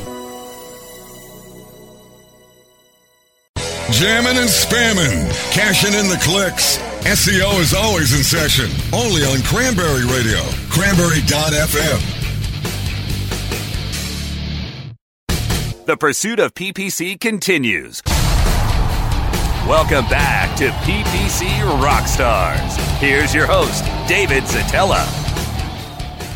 Jamming 3.90 4.38
and 4.38 4.48
spamming, 4.48 5.30
cashing 5.52 5.92
in 5.92 6.08
the 6.08 6.18
clicks. 6.22 6.78
SEO 7.04 7.60
is 7.60 7.74
always 7.74 8.16
in 8.16 8.24
session, 8.24 8.70
only 8.94 9.22
on 9.24 9.42
Cranberry 9.42 10.06
Radio, 10.06 10.40
cranberry.fm. 10.70 12.00
The 15.84 15.98
pursuit 15.98 16.40
of 16.40 16.54
PPC 16.54 17.20
continues. 17.20 18.00
Welcome 19.68 20.08
back 20.08 20.56
to 20.56 20.70
PPC 20.70 21.46
Rockstars. 21.78 22.76
Here's 22.96 23.34
your 23.34 23.46
host, 23.46 23.84
David 24.08 24.44
Szetela. 24.44 25.04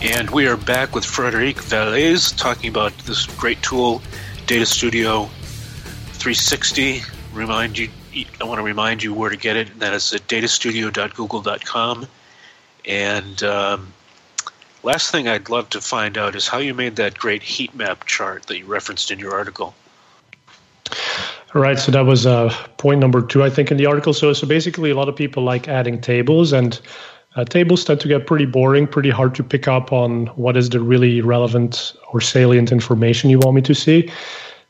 And 0.02 0.28
we 0.30 0.46
are 0.46 0.58
back 0.58 0.94
with 0.94 1.06
Frederick 1.06 1.56
Vallaeys 1.56 2.36
talking 2.36 2.68
about 2.68 2.96
this 2.98 3.24
great 3.24 3.62
tool, 3.62 4.02
Data 4.46 4.66
Studio 4.66 5.30
360. 6.12 7.17
Remind 7.38 7.78
you 7.78 7.88
I 8.40 8.44
want 8.44 8.58
to 8.58 8.64
remind 8.64 9.02
you 9.02 9.14
where 9.14 9.30
to 9.30 9.36
get 9.36 9.56
it. 9.56 9.78
That 9.78 9.94
is 9.94 10.12
at 10.12 10.26
datastudio.google.com. 10.26 12.06
And 12.84 13.42
um, 13.44 13.92
last 14.82 15.12
thing 15.12 15.28
I'd 15.28 15.48
love 15.48 15.70
to 15.70 15.80
find 15.80 16.18
out 16.18 16.34
is 16.34 16.48
how 16.48 16.58
you 16.58 16.74
made 16.74 16.96
that 16.96 17.16
great 17.16 17.42
heat 17.42 17.74
map 17.76 18.06
chart 18.06 18.44
that 18.48 18.58
you 18.58 18.66
referenced 18.66 19.12
in 19.12 19.20
your 19.20 19.34
article. 19.34 19.74
All 21.54 21.62
right, 21.62 21.78
so 21.78 21.92
that 21.92 22.04
was 22.04 22.26
uh, 22.26 22.52
point 22.76 23.00
number 23.00 23.22
two, 23.22 23.42
I 23.42 23.50
think, 23.50 23.70
in 23.70 23.76
the 23.76 23.86
article. 23.86 24.12
So, 24.12 24.32
so 24.32 24.46
basically, 24.46 24.90
a 24.90 24.96
lot 24.96 25.08
of 25.08 25.16
people 25.16 25.42
like 25.44 25.68
adding 25.68 26.00
tables, 26.00 26.52
and 26.52 26.80
uh, 27.36 27.44
tables 27.44 27.84
tend 27.84 28.00
to 28.00 28.08
get 28.08 28.26
pretty 28.26 28.46
boring, 28.46 28.86
pretty 28.86 29.10
hard 29.10 29.34
to 29.36 29.44
pick 29.44 29.68
up 29.68 29.92
on 29.92 30.26
what 30.28 30.56
is 30.56 30.70
the 30.70 30.80
really 30.80 31.20
relevant 31.20 31.94
or 32.12 32.20
salient 32.20 32.72
information 32.72 33.30
you 33.30 33.38
want 33.38 33.54
me 33.54 33.62
to 33.62 33.74
see. 33.74 34.10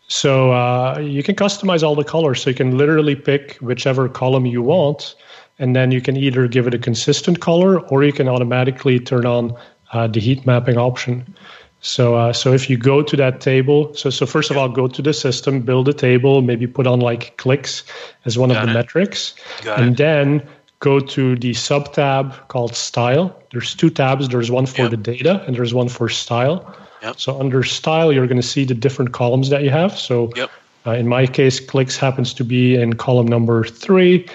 So 0.08 0.52
uh, 0.52 0.98
you 0.98 1.22
can 1.22 1.36
customize 1.36 1.82
all 1.82 1.94
the 1.94 2.04
colors. 2.04 2.42
So 2.42 2.50
you 2.50 2.56
can 2.56 2.76
literally 2.76 3.14
pick 3.14 3.56
whichever 3.56 4.08
column 4.08 4.46
you 4.46 4.62
want, 4.62 5.14
and 5.58 5.76
then 5.76 5.90
you 5.90 6.00
can 6.00 6.16
either 6.16 6.48
give 6.48 6.66
it 6.66 6.74
a 6.74 6.78
consistent 6.78 7.40
color 7.40 7.80
or 7.80 8.02
you 8.02 8.12
can 8.12 8.28
automatically 8.28 8.98
turn 8.98 9.26
on 9.26 9.54
uh, 9.92 10.06
the 10.06 10.20
heat 10.20 10.46
mapping 10.46 10.78
option. 10.78 11.34
So 11.80 12.16
uh, 12.16 12.32
so 12.32 12.52
if 12.52 12.68
you 12.68 12.76
go 12.76 13.02
to 13.02 13.16
that 13.16 13.40
table, 13.40 13.94
so 13.94 14.10
so 14.10 14.26
first 14.26 14.50
of 14.50 14.56
all, 14.56 14.68
go 14.68 14.88
to 14.88 15.02
the 15.02 15.12
system, 15.12 15.60
build 15.60 15.88
a 15.88 15.92
table, 15.92 16.42
maybe 16.42 16.66
put 16.66 16.86
on 16.86 17.00
like 17.00 17.36
clicks 17.36 17.84
as 18.24 18.36
one 18.36 18.48
Got 18.48 18.58
of 18.58 18.64
the 18.64 18.70
it. 18.70 18.74
metrics, 18.74 19.34
Got 19.62 19.80
and 19.80 19.92
it. 19.92 19.96
then 19.98 20.48
go 20.80 20.98
to 21.00 21.36
the 21.36 21.54
sub 21.54 21.92
tab 21.92 22.34
called 22.48 22.74
style. 22.74 23.40
There's 23.52 23.74
two 23.74 23.90
tabs. 23.90 24.28
There's 24.28 24.50
one 24.50 24.66
for 24.66 24.82
yep. 24.82 24.90
the 24.90 24.96
data 24.96 25.44
and 25.46 25.54
there's 25.54 25.74
one 25.74 25.88
for 25.88 26.08
style. 26.08 26.74
Yep. 27.02 27.20
So 27.20 27.38
under 27.38 27.62
style, 27.62 28.12
you're 28.12 28.26
going 28.26 28.40
to 28.40 28.46
see 28.46 28.64
the 28.64 28.74
different 28.74 29.12
columns 29.12 29.50
that 29.50 29.62
you 29.62 29.70
have. 29.70 29.98
So 29.98 30.32
yep. 30.36 30.50
uh, 30.86 30.92
in 30.92 31.08
my 31.08 31.26
case, 31.26 31.60
clicks 31.60 31.96
happens 31.96 32.34
to 32.34 32.44
be 32.44 32.74
in 32.74 32.94
column 32.94 33.26
number 33.26 33.64
three. 33.64 34.26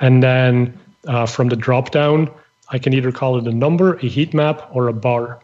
And 0.00 0.22
then 0.22 0.78
uh, 1.06 1.26
from 1.26 1.48
the 1.48 1.56
drop 1.56 1.90
down, 1.90 2.30
I 2.70 2.78
can 2.78 2.92
either 2.92 3.12
call 3.12 3.38
it 3.38 3.46
a 3.46 3.52
number, 3.52 3.94
a 3.94 4.06
heat 4.06 4.34
map, 4.34 4.68
or 4.72 4.88
a 4.88 4.92
bar. 4.92 5.40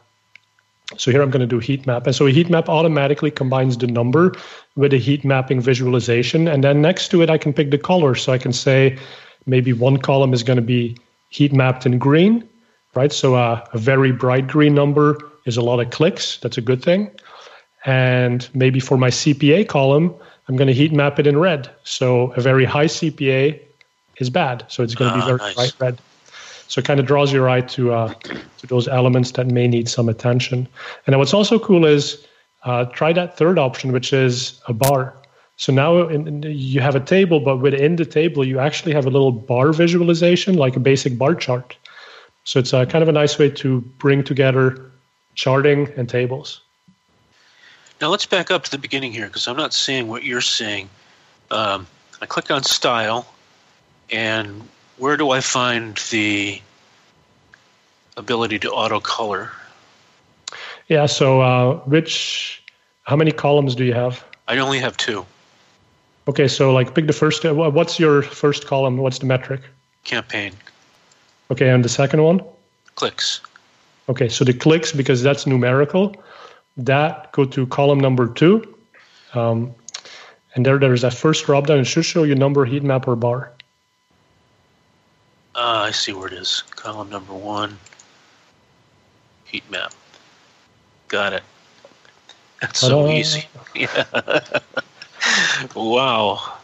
So 0.98 1.10
here 1.10 1.22
I'm 1.22 1.30
going 1.30 1.40
to 1.40 1.46
do 1.46 1.58
heat 1.58 1.86
map. 1.86 2.06
And 2.06 2.14
so 2.14 2.26
a 2.26 2.30
heat 2.30 2.50
map 2.50 2.68
automatically 2.68 3.30
combines 3.30 3.78
the 3.78 3.86
number 3.86 4.34
with 4.76 4.92
a 4.92 4.98
heat 4.98 5.24
mapping 5.24 5.60
visualization. 5.60 6.48
And 6.48 6.62
then 6.62 6.82
next 6.82 7.08
to 7.08 7.22
it, 7.22 7.30
I 7.30 7.38
can 7.38 7.52
pick 7.52 7.70
the 7.70 7.78
color. 7.78 8.14
So 8.14 8.32
I 8.32 8.38
can 8.38 8.52
say 8.52 8.98
maybe 9.46 9.72
one 9.72 9.96
column 9.96 10.34
is 10.34 10.42
going 10.42 10.56
to 10.56 10.62
be 10.62 10.96
heat 11.30 11.52
mapped 11.52 11.86
in 11.86 11.98
green, 11.98 12.46
right? 12.94 13.12
So 13.12 13.36
uh, 13.36 13.64
a 13.72 13.78
very 13.78 14.12
bright 14.12 14.48
green 14.48 14.74
number 14.74 15.18
is 15.44 15.56
a 15.56 15.62
lot 15.62 15.80
of 15.80 15.90
clicks. 15.90 16.38
That's 16.38 16.58
a 16.58 16.60
good 16.60 16.82
thing. 16.82 17.10
And 17.84 18.48
maybe 18.54 18.80
for 18.80 18.96
my 18.96 19.10
CPA 19.10 19.68
column, 19.68 20.14
I'm 20.48 20.56
going 20.56 20.68
to 20.68 20.74
heat 20.74 20.92
map 20.92 21.18
it 21.18 21.26
in 21.26 21.38
red. 21.38 21.70
So 21.84 22.32
a 22.32 22.40
very 22.40 22.64
high 22.64 22.86
CPA 22.86 23.60
is 24.18 24.30
bad. 24.30 24.64
So 24.68 24.82
it's 24.82 24.94
going 24.94 25.10
to 25.10 25.16
be 25.16 25.22
ah, 25.22 25.26
very 25.26 25.38
nice. 25.38 25.54
bright 25.54 25.74
red. 25.78 25.98
So 26.68 26.78
it 26.78 26.84
kind 26.84 27.00
of 27.00 27.06
draws 27.06 27.32
your 27.32 27.48
eye 27.50 27.60
to 27.60 27.92
uh, 27.92 28.14
to 28.58 28.66
those 28.66 28.88
elements 28.88 29.32
that 29.32 29.46
may 29.46 29.68
need 29.68 29.88
some 29.88 30.08
attention. 30.08 30.58
And 31.06 31.12
then 31.12 31.18
what's 31.18 31.34
also 31.34 31.58
cool 31.58 31.84
is 31.84 32.26
uh, 32.64 32.86
try 32.86 33.12
that 33.12 33.36
third 33.36 33.58
option, 33.58 33.92
which 33.92 34.12
is 34.12 34.60
a 34.68 34.72
bar. 34.72 35.14
So 35.56 35.72
now 35.72 36.08
in, 36.08 36.26
in, 36.26 36.42
you 36.44 36.80
have 36.80 36.94
a 36.94 37.00
table, 37.00 37.40
but 37.40 37.58
within 37.58 37.96
the 37.96 38.06
table, 38.06 38.46
you 38.46 38.58
actually 38.58 38.92
have 38.92 39.06
a 39.06 39.10
little 39.10 39.32
bar 39.32 39.72
visualization, 39.72 40.56
like 40.56 40.76
a 40.76 40.80
basic 40.80 41.18
bar 41.18 41.34
chart. 41.34 41.76
So 42.44 42.58
it's 42.58 42.72
a, 42.72 42.86
kind 42.86 43.02
of 43.02 43.08
a 43.08 43.12
nice 43.12 43.38
way 43.38 43.50
to 43.50 43.80
bring 43.98 44.24
together 44.24 44.91
charting 45.34 45.88
and 45.96 46.08
tables. 46.08 46.60
Now 48.00 48.08
let's 48.08 48.26
back 48.26 48.50
up 48.50 48.64
to 48.64 48.70
the 48.70 48.78
beginning 48.78 49.12
here 49.12 49.26
because 49.26 49.46
I'm 49.46 49.56
not 49.56 49.72
seeing 49.72 50.08
what 50.08 50.24
you're 50.24 50.40
seeing. 50.40 50.88
Um, 51.50 51.86
I 52.20 52.26
clicked 52.26 52.50
on 52.50 52.62
style, 52.64 53.26
and 54.10 54.68
where 54.96 55.16
do 55.16 55.30
I 55.30 55.40
find 55.40 55.96
the 56.10 56.60
ability 58.16 58.58
to 58.60 58.70
auto 58.70 59.00
color? 59.00 59.50
Yeah, 60.88 61.06
so 61.06 61.40
uh, 61.40 61.76
which, 61.80 62.62
how 63.04 63.16
many 63.16 63.32
columns 63.32 63.74
do 63.74 63.84
you 63.84 63.94
have? 63.94 64.24
I 64.48 64.58
only 64.58 64.78
have 64.80 64.96
two. 64.96 65.24
Okay, 66.28 66.48
so 66.48 66.72
like 66.72 66.94
pick 66.94 67.06
the 67.06 67.12
first, 67.12 67.44
uh, 67.44 67.52
what's 67.54 67.98
your 67.98 68.22
first 68.22 68.66
column? 68.66 68.96
What's 68.98 69.18
the 69.18 69.26
metric? 69.26 69.60
Campaign. 70.04 70.52
Okay, 71.50 71.68
and 71.68 71.84
the 71.84 71.88
second 71.88 72.22
one? 72.22 72.42
Clicks. 72.94 73.40
Okay, 74.08 74.28
so 74.28 74.44
the 74.44 74.52
clicks, 74.52 74.92
because 74.92 75.22
that's 75.22 75.46
numerical, 75.46 76.14
that 76.76 77.30
go 77.32 77.44
to 77.44 77.66
column 77.66 78.00
number 78.00 78.26
two. 78.26 78.76
Um, 79.34 79.74
and 80.54 80.66
there, 80.66 80.78
there's 80.78 81.02
that 81.02 81.14
first 81.14 81.46
drop 81.46 81.66
down. 81.66 81.78
It 81.78 81.84
should 81.84 82.04
show 82.04 82.24
you 82.24 82.34
number, 82.34 82.64
heat 82.64 82.82
map, 82.82 83.08
or 83.08 83.16
bar. 83.16 83.52
Uh, 85.54 85.86
I 85.86 85.90
see 85.90 86.12
where 86.12 86.26
it 86.26 86.32
is. 86.32 86.62
Column 86.70 87.10
number 87.10 87.34
one, 87.34 87.78
heat 89.44 89.68
map. 89.70 89.92
Got 91.08 91.34
it. 91.34 91.42
That's 92.60 92.80
so 92.80 93.08
easy. 93.08 93.46
Yeah. 93.74 94.04
wow. 95.74 96.58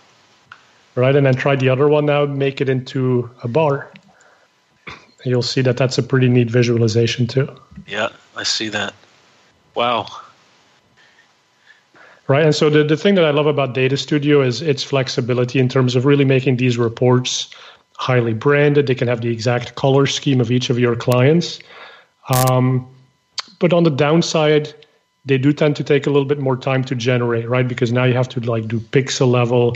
Right, 0.94 1.14
and 1.14 1.24
then 1.24 1.34
try 1.34 1.56
the 1.56 1.68
other 1.68 1.88
one 1.88 2.06
now. 2.06 2.26
Make 2.26 2.60
it 2.60 2.68
into 2.68 3.30
a 3.42 3.48
bar. 3.48 3.90
You'll 5.24 5.42
see 5.42 5.62
that 5.62 5.76
that's 5.76 5.98
a 5.98 6.02
pretty 6.02 6.28
neat 6.28 6.50
visualization 6.50 7.26
too. 7.26 7.48
Yeah, 7.86 8.08
I 8.36 8.44
see 8.44 8.68
that. 8.68 8.94
Wow. 9.74 10.06
Right, 12.28 12.44
and 12.44 12.54
so 12.54 12.68
the, 12.68 12.84
the 12.84 12.96
thing 12.96 13.14
that 13.14 13.24
I 13.24 13.30
love 13.30 13.46
about 13.46 13.72
Data 13.72 13.96
Studio 13.96 14.42
is 14.42 14.60
its 14.60 14.82
flexibility 14.82 15.58
in 15.58 15.68
terms 15.68 15.96
of 15.96 16.04
really 16.04 16.26
making 16.26 16.58
these 16.58 16.76
reports 16.76 17.48
highly 17.96 18.34
branded. 18.34 18.86
They 18.86 18.94
can 18.94 19.08
have 19.08 19.22
the 19.22 19.30
exact 19.30 19.74
color 19.76 20.06
scheme 20.06 20.40
of 20.40 20.50
each 20.50 20.68
of 20.68 20.78
your 20.78 20.94
clients. 20.94 21.58
Um, 22.28 22.86
but 23.58 23.72
on 23.72 23.84
the 23.84 23.90
downside, 23.90 24.74
they 25.24 25.38
do 25.38 25.52
tend 25.52 25.74
to 25.76 25.84
take 25.84 26.06
a 26.06 26.10
little 26.10 26.28
bit 26.28 26.38
more 26.38 26.56
time 26.56 26.84
to 26.84 26.94
generate, 26.94 27.48
right? 27.48 27.66
Because 27.66 27.92
now 27.92 28.04
you 28.04 28.14
have 28.14 28.28
to 28.30 28.40
like 28.40 28.68
do 28.68 28.78
pixel 28.78 29.30
level 29.30 29.74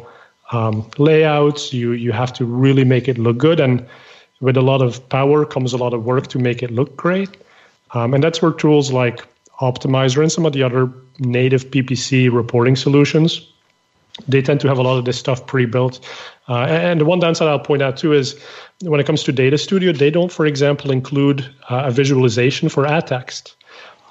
um, 0.52 0.88
layouts. 0.98 1.72
You 1.72 1.92
you 1.92 2.12
have 2.12 2.32
to 2.34 2.44
really 2.44 2.84
make 2.84 3.08
it 3.08 3.18
look 3.18 3.38
good, 3.38 3.60
and 3.60 3.86
with 4.42 4.58
a 4.58 4.60
lot 4.60 4.82
of 4.82 5.08
power 5.08 5.46
comes 5.46 5.72
a 5.72 5.78
lot 5.78 5.94
of 5.94 6.04
work 6.04 6.26
to 6.26 6.38
make 6.38 6.62
it 6.62 6.70
look 6.70 6.94
great. 6.96 7.30
Um, 7.92 8.12
and 8.12 8.22
that's 8.22 8.42
where 8.42 8.52
tools 8.52 8.92
like 8.92 9.26
Optmyzr 9.60 10.20
and 10.20 10.30
some 10.30 10.44
of 10.44 10.52
the 10.52 10.62
other 10.62 10.92
native 11.18 11.70
PPC 11.70 12.30
reporting 12.30 12.76
solutions 12.76 13.48
they 14.28 14.42
tend 14.42 14.60
to 14.60 14.68
have 14.68 14.78
a 14.78 14.82
lot 14.82 14.98
of 14.98 15.04
this 15.04 15.18
stuff 15.18 15.46
pre-built. 15.46 16.00
Uh, 16.48 16.66
and 16.68 17.00
the 17.00 17.04
one 17.04 17.18
downside 17.18 17.48
I'll 17.48 17.58
point 17.58 17.82
out 17.82 17.96
too 17.96 18.12
is 18.12 18.38
when 18.82 19.00
it 19.00 19.06
comes 19.06 19.22
to 19.24 19.32
Data 19.32 19.56
Studio, 19.56 19.92
they 19.92 20.10
don't, 20.10 20.30
for 20.30 20.46
example, 20.46 20.90
include 20.90 21.42
uh, 21.70 21.84
a 21.86 21.90
visualization 21.90 22.68
for 22.68 22.86
ad 22.86 23.06
text. 23.06 23.56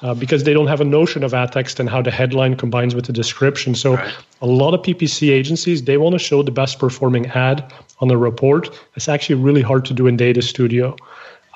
Uh, 0.02 0.16
because 0.16 0.46
they 0.46 0.54
don't 0.54 0.66
have 0.66 0.82
a 0.82 0.86
notion 0.86 1.24
of 1.24 1.32
ad 1.32 1.52
text 1.52 1.80
and 1.80 1.88
how 1.88 2.02
the 2.02 2.10
headline 2.10 2.56
combines 2.56 2.96
with 2.96 3.06
the 3.06 3.14
description. 3.14 3.76
So 3.76 3.98
right. 3.98 4.14
a 4.42 4.48
lot 4.48 4.74
of 4.74 4.82
PPC 4.82 5.30
agencies 5.30 5.84
they 5.84 5.98
want 5.98 6.14
to 6.14 6.20
show 6.20 6.42
the 6.42 6.52
best 6.52 6.80
performing 6.80 7.28
ad 7.28 7.72
on 8.00 8.08
the 8.08 8.18
report. 8.18 8.70
It's 8.96 9.08
actually 9.08 9.36
really 9.36 9.62
hard 9.62 9.86
to 9.86 9.94
do 9.94 10.08
in 10.08 10.18
Data 10.18 10.42
Studio, 10.42 10.96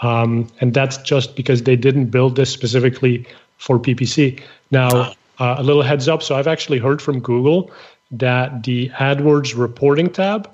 um, 0.03 0.47
and 0.61 0.75
that's 0.75 0.97
just 0.97 1.35
because 1.35 1.63
they 1.63 1.75
didn't 1.75 2.11
build 2.11 2.35
this 2.35 2.51
specifically 2.51 3.25
for 3.57 3.79
PPC. 3.79 4.39
Now, 4.69 5.13
uh, 5.39 5.55
a 5.57 5.63
little 5.63 5.81
heads 5.81 6.07
up. 6.07 6.23
So 6.23 6.35
I've 6.35 6.47
actually 6.47 6.79
heard 6.79 7.01
from 7.01 7.19
Google 7.19 7.71
that 8.11 8.63
the 8.63 8.89
AdWords 8.89 9.57
reporting 9.57 10.09
tab 10.09 10.49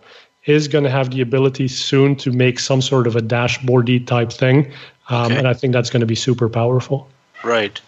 is 0.45 0.67
going 0.67 0.83
to 0.83 0.89
have 0.89 1.11
the 1.11 1.21
ability 1.21 1.67
soon 1.67 2.15
to 2.15 2.31
make 2.31 2.59
some 2.59 2.81
sort 2.81 3.05
of 3.05 3.15
a 3.15 3.21
dashboardy 3.21 4.05
type 4.05 4.31
thing. 4.31 4.71
Um, 5.09 5.25
okay. 5.25 5.37
And 5.37 5.47
I 5.47 5.53
think 5.53 5.73
that's 5.73 5.89
going 5.89 5.99
to 6.01 6.07
be 6.07 6.15
super 6.15 6.49
powerful. 6.49 7.07
Right. 7.43 7.79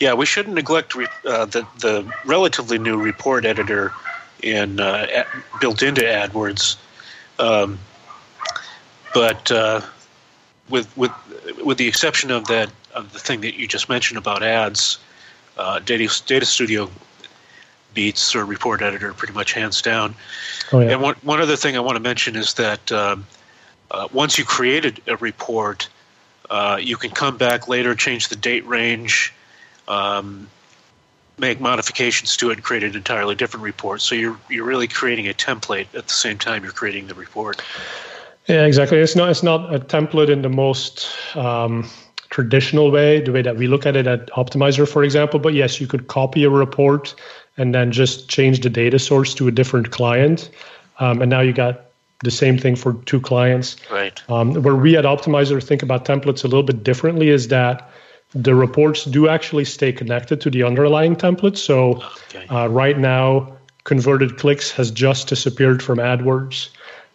Yeah, 0.00 0.14
we 0.14 0.26
shouldn't 0.26 0.54
neglect 0.54 0.94
re- 0.94 1.06
uh, 1.24 1.46
the, 1.46 1.66
the 1.78 2.12
relatively 2.24 2.78
new 2.78 3.00
report 3.00 3.44
editor 3.44 3.92
in 4.42 4.80
uh, 4.80 5.06
at, 5.12 5.26
built 5.60 5.82
into 5.82 6.02
AdWords. 6.02 6.76
Um, 7.38 7.78
but 9.14 9.50
uh, 9.50 9.80
with 10.68 10.94
with 10.96 11.12
with 11.64 11.78
the 11.78 11.88
exception 11.88 12.30
of 12.30 12.46
that 12.46 12.70
of 12.94 13.12
the 13.12 13.18
thing 13.18 13.40
that 13.40 13.54
you 13.54 13.66
just 13.66 13.88
mentioned 13.88 14.18
about 14.18 14.42
ads, 14.42 14.98
uh, 15.56 15.78
Data 15.78 16.22
Data 16.26 16.44
Studio 16.44 16.90
beats 17.94 18.36
or 18.36 18.44
report 18.44 18.82
editor 18.82 19.12
pretty 19.12 19.32
much 19.32 19.54
hands 19.54 19.82
down. 19.82 20.14
Oh, 20.70 20.80
yeah. 20.80 20.92
And 20.92 21.02
one, 21.02 21.14
one 21.22 21.40
other 21.40 21.56
thing 21.56 21.76
I 21.76 21.80
want 21.80 21.96
to 21.96 22.02
mention 22.02 22.36
is 22.36 22.54
that 22.54 22.92
um, 22.92 23.26
uh, 23.90 24.06
once 24.12 24.38
you 24.38 24.44
created 24.44 25.00
a 25.06 25.16
report, 25.16 25.88
uh, 26.50 26.78
you 26.80 26.96
can 26.96 27.10
come 27.10 27.36
back 27.36 27.68
later, 27.68 27.94
change 27.94 28.28
the 28.28 28.36
date 28.36 28.66
range, 28.66 29.32
um, 29.88 30.48
make 31.38 31.60
modifications 31.60 32.36
to 32.38 32.50
it, 32.50 32.54
and 32.54 32.64
create 32.64 32.82
an 32.82 32.94
entirely 32.94 33.34
different 33.34 33.64
report. 33.64 34.00
So 34.00 34.14
you're 34.14 34.38
you're 34.48 34.64
really 34.64 34.88
creating 34.88 35.28
a 35.28 35.34
template 35.34 35.86
at 35.94 36.06
the 36.06 36.12
same 36.12 36.38
time 36.38 36.62
you're 36.62 36.72
creating 36.72 37.06
the 37.06 37.14
report. 37.14 37.62
Yeah, 38.46 38.64
exactly. 38.64 38.98
It's 38.98 39.16
not 39.16 39.30
it's 39.30 39.42
not 39.42 39.74
a 39.74 39.78
template 39.78 40.30
in 40.30 40.42
the 40.42 40.48
most 40.48 41.08
um, 41.34 41.88
traditional 42.30 42.90
way, 42.90 43.20
the 43.20 43.32
way 43.32 43.42
that 43.42 43.56
we 43.56 43.66
look 43.66 43.86
at 43.86 43.96
it 43.96 44.06
at 44.06 44.28
Optmyzr, 44.30 44.88
for 44.88 45.02
example. 45.02 45.40
But 45.40 45.54
yes, 45.54 45.80
you 45.80 45.86
could 45.86 46.06
copy 46.06 46.44
a 46.44 46.50
report 46.50 47.14
and 47.56 47.74
then 47.74 47.90
just 47.90 48.28
change 48.28 48.60
the 48.60 48.70
data 48.70 48.98
source 48.98 49.34
to 49.34 49.48
a 49.48 49.50
different 49.50 49.90
client. 49.90 50.50
Um, 50.98 51.20
and 51.22 51.30
now 51.30 51.40
you 51.40 51.52
got 51.52 51.85
the 52.22 52.30
same 52.30 52.58
thing 52.58 52.76
for 52.76 52.94
two 53.04 53.20
clients. 53.20 53.76
Right. 53.90 54.22
Um, 54.30 54.54
where 54.62 54.74
we 54.74 54.96
at 54.96 55.04
Optmyzr 55.04 55.62
think 55.62 55.82
about 55.82 56.04
templates 56.04 56.44
a 56.44 56.48
little 56.48 56.62
bit 56.62 56.82
differently 56.82 57.28
is 57.28 57.48
that 57.48 57.90
the 58.34 58.54
reports 58.54 59.04
do 59.04 59.28
actually 59.28 59.64
stay 59.64 59.92
connected 59.92 60.40
to 60.40 60.50
the 60.50 60.62
underlying 60.62 61.16
template. 61.16 61.56
So 61.56 62.02
okay. 62.28 62.46
uh, 62.48 62.68
right 62.68 62.98
now, 62.98 63.56
converted 63.84 64.36
clicks 64.38 64.70
has 64.72 64.90
just 64.90 65.28
disappeared 65.28 65.82
from 65.82 65.98
AdWords. 65.98 66.70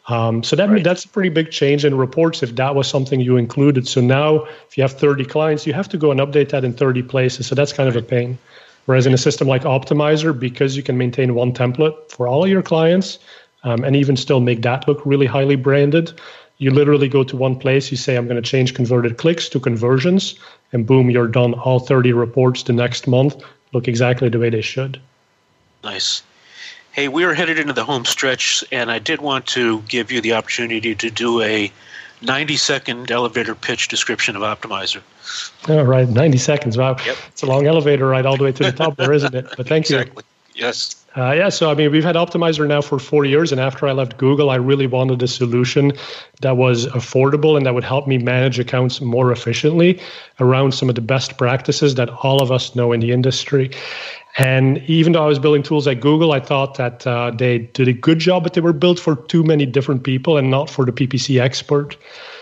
Um, 0.08 0.44
so 0.44 0.56
that 0.56 0.70
right. 0.70 0.84
that's 0.84 1.06
a 1.06 1.08
pretty 1.08 1.30
big 1.30 1.52
change 1.52 1.86
in 1.86 1.96
reports 1.96 2.42
if 2.42 2.56
that 2.56 2.76
was 2.76 2.88
something 2.88 3.20
you 3.20 3.38
included. 3.38 3.88
So 3.88 4.02
now, 4.02 4.46
if 4.68 4.78
you 4.78 4.84
have 4.84 4.94
30 4.94 5.26
clients, 5.26 5.68
you 5.68 5.74
have 5.74 5.90
to 5.90 5.98
go 5.98 6.12
and 6.12 6.20
update 6.20 6.50
that 6.50 6.64
in 6.64 6.74
30 6.74 7.04
places. 7.04 7.48
So 7.48 7.56
that's 7.56 7.72
kind 7.72 7.88
of 7.88 7.96
a 7.96 8.02
pain. 8.02 8.38
Whereas 8.86 9.06
in 9.06 9.14
a 9.14 9.18
system 9.18 9.48
like 9.48 9.62
Optmyzr, 9.62 10.38
because 10.38 10.76
you 10.76 10.82
can 10.82 10.98
maintain 10.98 11.36
one 11.36 11.54
template 11.54 12.10
for 12.10 12.28
all 12.28 12.48
your 12.48 12.64
clients 12.64 13.20
um, 13.64 13.84
and 13.84 13.96
even 13.96 14.18
still 14.18 14.40
make 14.40 14.62
that 14.62 14.88
look 14.88 15.06
really 15.06 15.26
highly 15.26 15.56
branded, 15.56 16.20
you 16.58 16.72
literally 16.72 17.08
go 17.08 17.24
to 17.24 17.36
one 17.36 17.58
place, 17.58 17.90
you 17.90 17.98
say, 17.98 18.16
I'm 18.16 18.28
going 18.28 18.42
to 18.42 18.48
change 18.48 18.76
converted 18.76 19.18
clicks 19.18 19.50
to 19.50 19.60
conversions, 19.60 20.36
and 20.72 20.86
boom, 20.86 21.10
you're 21.10 21.28
done. 21.28 21.56
All 21.56 21.80
30 21.80 22.14
reports 22.14 22.64
the 22.64 22.74
next 22.74 23.08
month 23.08 23.42
look 23.74 23.88
exactly 23.88 24.30
the 24.30 24.38
way 24.40 24.50
they 24.50 24.62
should. 24.62 25.02
Nice. 25.84 26.22
Hey, 26.92 27.08
we 27.08 27.24
are 27.24 27.34
headed 27.34 27.58
into 27.58 27.74
the 27.74 27.86
home 27.86 28.06
stretch, 28.06 28.64
and 28.72 28.92
I 28.92 29.00
did 29.00 29.22
want 29.22 29.48
to 29.48 29.82
give 29.88 30.12
you 30.12 30.22
the 30.22 30.34
opportunity 30.34 30.94
to 30.94 31.10
do 31.10 31.42
a 31.42 31.72
90 32.22 32.58
second 32.58 33.10
elevator 33.10 33.56
pitch 33.56 33.88
description 33.88 34.36
of 34.36 34.42
Optmyzr. 34.44 35.02
All 35.70 35.86
right, 35.86 36.08
90 36.08 36.38
seconds. 36.38 36.78
Wow. 36.78 36.98
Yep. 37.04 37.18
It's 37.30 37.42
a 37.42 37.46
long 37.46 37.66
elevator 37.66 38.08
ride 38.08 38.26
all 38.26 38.38
the 38.38 38.44
way 38.44 38.52
to 38.52 38.64
the 38.64 38.72
top 38.72 38.98
there, 38.98 39.14
isn't 39.14 39.34
it? 39.34 39.48
But 39.58 39.68
thank 39.68 39.86
exactly. 39.86 40.24
you. 40.54 40.66
Yes. 40.66 41.01
Uh, 41.16 41.34
yeah, 41.34 41.50
so 41.50 41.70
I 41.70 41.76
mean, 41.76 41.92
we've 41.92 42.06
had 42.06 42.16
Optmyzr 42.16 42.66
now 42.68 42.82
for 42.82 42.98
four 42.98 43.26
years, 43.26 43.52
and 43.52 43.60
after 43.60 43.86
I 43.86 43.92
left 43.92 44.18
Google, 44.18 44.50
I 44.50 44.56
really 44.56 44.88
wanted 44.88 45.22
a 45.22 45.28
solution 45.28 45.92
that 46.40 46.56
was 46.56 46.88
affordable 46.88 47.58
and 47.58 47.66
that 47.66 47.74
would 47.74 47.84
help 47.84 48.08
me 48.08 48.18
manage 48.18 48.60
accounts 48.60 49.02
more 49.02 49.32
efficiently 49.32 50.00
around 50.40 50.74
some 50.74 50.88
of 50.88 50.96
the 50.96 51.02
best 51.02 51.38
practices 51.38 51.96
that 51.96 52.10
all 52.10 52.42
of 52.42 52.50
us 52.50 52.76
know 52.76 52.94
in 52.94 53.02
the 53.02 53.12
industry. 53.12 53.72
And 54.38 54.78
even 54.90 55.12
though 55.12 55.24
I 55.24 55.28
was 55.28 55.40
building 55.40 55.64
tools 55.64 55.86
at 55.88 56.00
Google, 56.00 56.32
I 56.32 56.40
thought 56.40 56.76
that 56.76 57.06
uh, 57.06 57.32
they 57.32 57.58
did 57.60 57.90
a 57.90 57.94
good 57.94 58.20
job, 58.20 58.44
but 58.44 58.54
they 58.54 58.62
were 58.62 58.72
built 58.72 58.98
for 58.98 59.18
too 59.18 59.44
many 59.44 59.66
different 59.66 60.06
people 60.06 60.38
and 60.38 60.50
not 60.50 60.70
for 60.70 60.86
the 60.86 60.94
PPC 60.94 61.42
expert. 61.42 61.98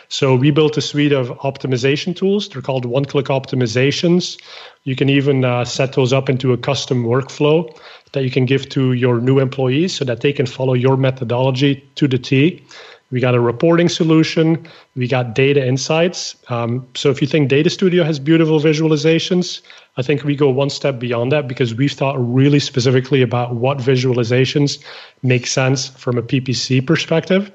So 0.10 0.36
we 0.36 0.49
built 0.49 0.75
a 0.77 0.82
suite 0.82 1.12
of 1.12 1.29
optimization 1.39 2.15
tools. 2.15 2.49
They're 2.49 2.63
called 2.63 2.86
one-click 2.86 3.27
optimizations. 3.27 4.39
You 4.84 4.95
can 4.95 5.08
even 5.10 5.45
uh, 5.45 5.65
set 5.65 5.93
those 5.93 6.13
up 6.13 6.29
into 6.29 6.51
a 6.51 6.58
custom 6.58 7.03
workflow 7.05 7.75
that 8.13 8.24
you 8.24 8.32
can 8.32 8.45
give 8.45 8.69
to 8.69 8.93
your 8.93 9.19
new 9.19 9.39
employees 9.39 9.95
so 9.95 10.06
that 10.06 10.22
they 10.22 10.34
can 10.34 10.45
follow 10.45 10.74
your 10.74 10.98
methodology 10.98 11.88
to 11.95 12.08
the 12.08 12.17
T. 12.17 12.63
We 13.12 13.19
got 13.19 13.34
a 13.34 13.39
reporting 13.39 13.89
solution. 13.89 14.67
We 14.95 15.08
got 15.08 15.34
data 15.34 15.65
insights. 15.65 16.36
Um, 16.50 16.88
so 16.95 17.10
if 17.10 17.22
you 17.22 17.28
think 17.28 17.50
Data 17.50 17.69
Studio 17.69 18.04
has 18.04 18.19
beautiful 18.19 18.60
visualizations, 18.60 19.62
I 19.98 20.04
think 20.04 20.24
we 20.24 20.36
go 20.36 20.50
one 20.50 20.69
step 20.69 21.00
beyond 21.00 21.32
that 21.32 21.48
because 21.48 21.74
we've 21.74 21.91
thought 21.91 22.15
really 22.19 22.60
specifically 22.60 23.24
about 23.24 23.56
what 23.56 23.80
visualizations 23.80 24.84
make 25.24 25.48
sense 25.48 25.88
from 25.89 26.17
a 26.17 26.22
PPC 26.22 26.86
perspective. 26.86 27.52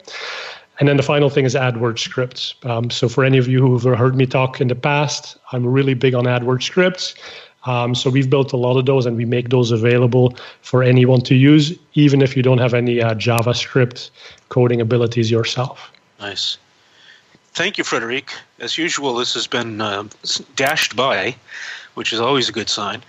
And 0.81 0.89
then 0.89 0.97
the 0.97 1.05
final 1.05 1.31
thing 1.31 1.45
is 1.45 1.55
AdWords 1.55 2.01
scripts. 2.01 2.57
Um, 2.65 2.91
so 2.91 3.09
for 3.09 3.25
any 3.25 3.39
of 3.39 3.47
you 3.47 3.61
who've 3.61 3.97
heard 3.97 4.17
me 4.17 4.27
talk 4.27 4.61
in 4.61 4.67
the 4.67 4.75
past, 4.75 5.37
I'm 5.53 5.65
really 5.65 5.95
big 5.95 6.15
on 6.15 6.25
AdWords 6.25 6.65
scripts. 6.65 7.15
Um, 7.67 7.95
so 7.95 8.11
we've 8.11 8.29
built 8.29 8.53
a 8.53 8.57
lot 8.57 8.77
of 8.77 8.87
those, 8.87 9.07
and 9.07 9.17
we 9.17 9.25
make 9.25 9.49
those 9.49 9.71
available 9.71 10.37
for 10.61 10.83
anyone 10.83 11.21
to 11.23 11.35
use, 11.35 11.77
even 11.95 12.21
if 12.21 12.37
you 12.37 12.43
don't 12.43 12.59
have 12.59 12.75
any 12.75 13.01
uh, 13.01 13.15
JavaScript 13.15 14.11
coding 14.51 14.81
abilities 14.81 15.31
yourself. 15.31 15.91
Nice. 16.21 16.59
Thank 17.55 17.79
you, 17.79 17.85
Frederick. 17.85 18.33
As 18.59 18.77
usual, 18.77 19.15
this 19.15 19.35
has 19.35 19.47
been 19.47 19.81
uh, 19.81 20.05
dashed 20.57 20.97
by, 20.97 21.37
which 21.95 22.13
is 22.13 22.21
always 22.21 22.49
a 22.49 22.53
good 22.53 22.69
sign. 22.69 23.03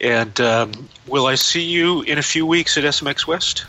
And 0.00 0.40
um, 0.40 0.88
will 1.06 1.26
I 1.26 1.34
see 1.34 1.62
you 1.62 2.02
in 2.02 2.18
a 2.18 2.22
few 2.22 2.46
weeks 2.46 2.78
at 2.78 2.84
SMX 2.84 3.26
West? 3.26 3.66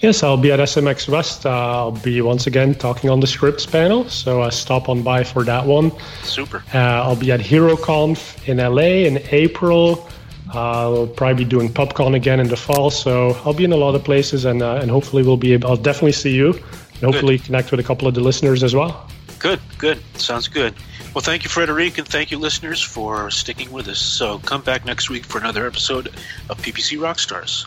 Yes, 0.00 0.22
I'll 0.22 0.38
be 0.38 0.50
at 0.50 0.60
SMX 0.60 1.08
West. 1.08 1.44
Uh, 1.44 1.50
I'll 1.50 1.92
be 1.92 2.22
once 2.22 2.46
again 2.46 2.74
talking 2.74 3.10
on 3.10 3.20
the 3.20 3.26
scripts 3.26 3.66
panel, 3.66 4.08
so 4.08 4.40
uh, 4.40 4.50
stop 4.50 4.88
on 4.88 5.02
by 5.02 5.24
for 5.24 5.44
that 5.44 5.66
one. 5.66 5.92
Super. 6.22 6.64
Uh, 6.72 6.78
I'll 6.78 7.16
be 7.16 7.30
at 7.32 7.40
HeroConf 7.40 8.48
in 8.48 8.56
LA 8.56 9.06
in 9.06 9.22
April. 9.30 10.08
I'll 10.52 11.06
probably 11.06 11.44
be 11.44 11.48
doing 11.48 11.68
PubCon 11.68 12.16
again 12.16 12.40
in 12.40 12.48
the 12.48 12.56
fall, 12.56 12.90
so 12.90 13.38
I'll 13.44 13.52
be 13.52 13.64
in 13.64 13.72
a 13.72 13.76
lot 13.76 13.94
of 13.94 14.02
places, 14.02 14.46
and 14.46 14.62
uh, 14.62 14.80
and 14.80 14.90
hopefully 14.90 15.22
we'll 15.22 15.36
be 15.36 15.52
able. 15.52 15.68
I'll 15.68 15.76
definitely 15.76 16.12
see 16.12 16.34
you, 16.34 16.54
and 16.54 17.02
hopefully 17.02 17.36
good. 17.36 17.46
connect 17.46 17.70
with 17.70 17.80
a 17.80 17.84
couple 17.84 18.08
of 18.08 18.14
the 18.14 18.20
listeners 18.20 18.62
as 18.64 18.74
well. 18.74 19.06
Good, 19.38 19.60
good. 19.78 19.98
Sounds 20.14 20.48
good. 20.48 20.74
Well, 21.14 21.22
thank 21.22 21.44
you, 21.44 21.50
Frederick, 21.50 21.98
and 21.98 22.06
thank 22.06 22.30
you, 22.30 22.38
listeners, 22.38 22.80
for 22.80 23.30
sticking 23.30 23.70
with 23.70 23.88
us. 23.88 23.98
So 23.98 24.38
come 24.40 24.62
back 24.62 24.84
next 24.84 25.10
week 25.10 25.24
for 25.24 25.38
another 25.38 25.66
episode 25.66 26.08
of 26.48 26.58
PPC 26.62 26.98
Rockstars. 26.98 27.66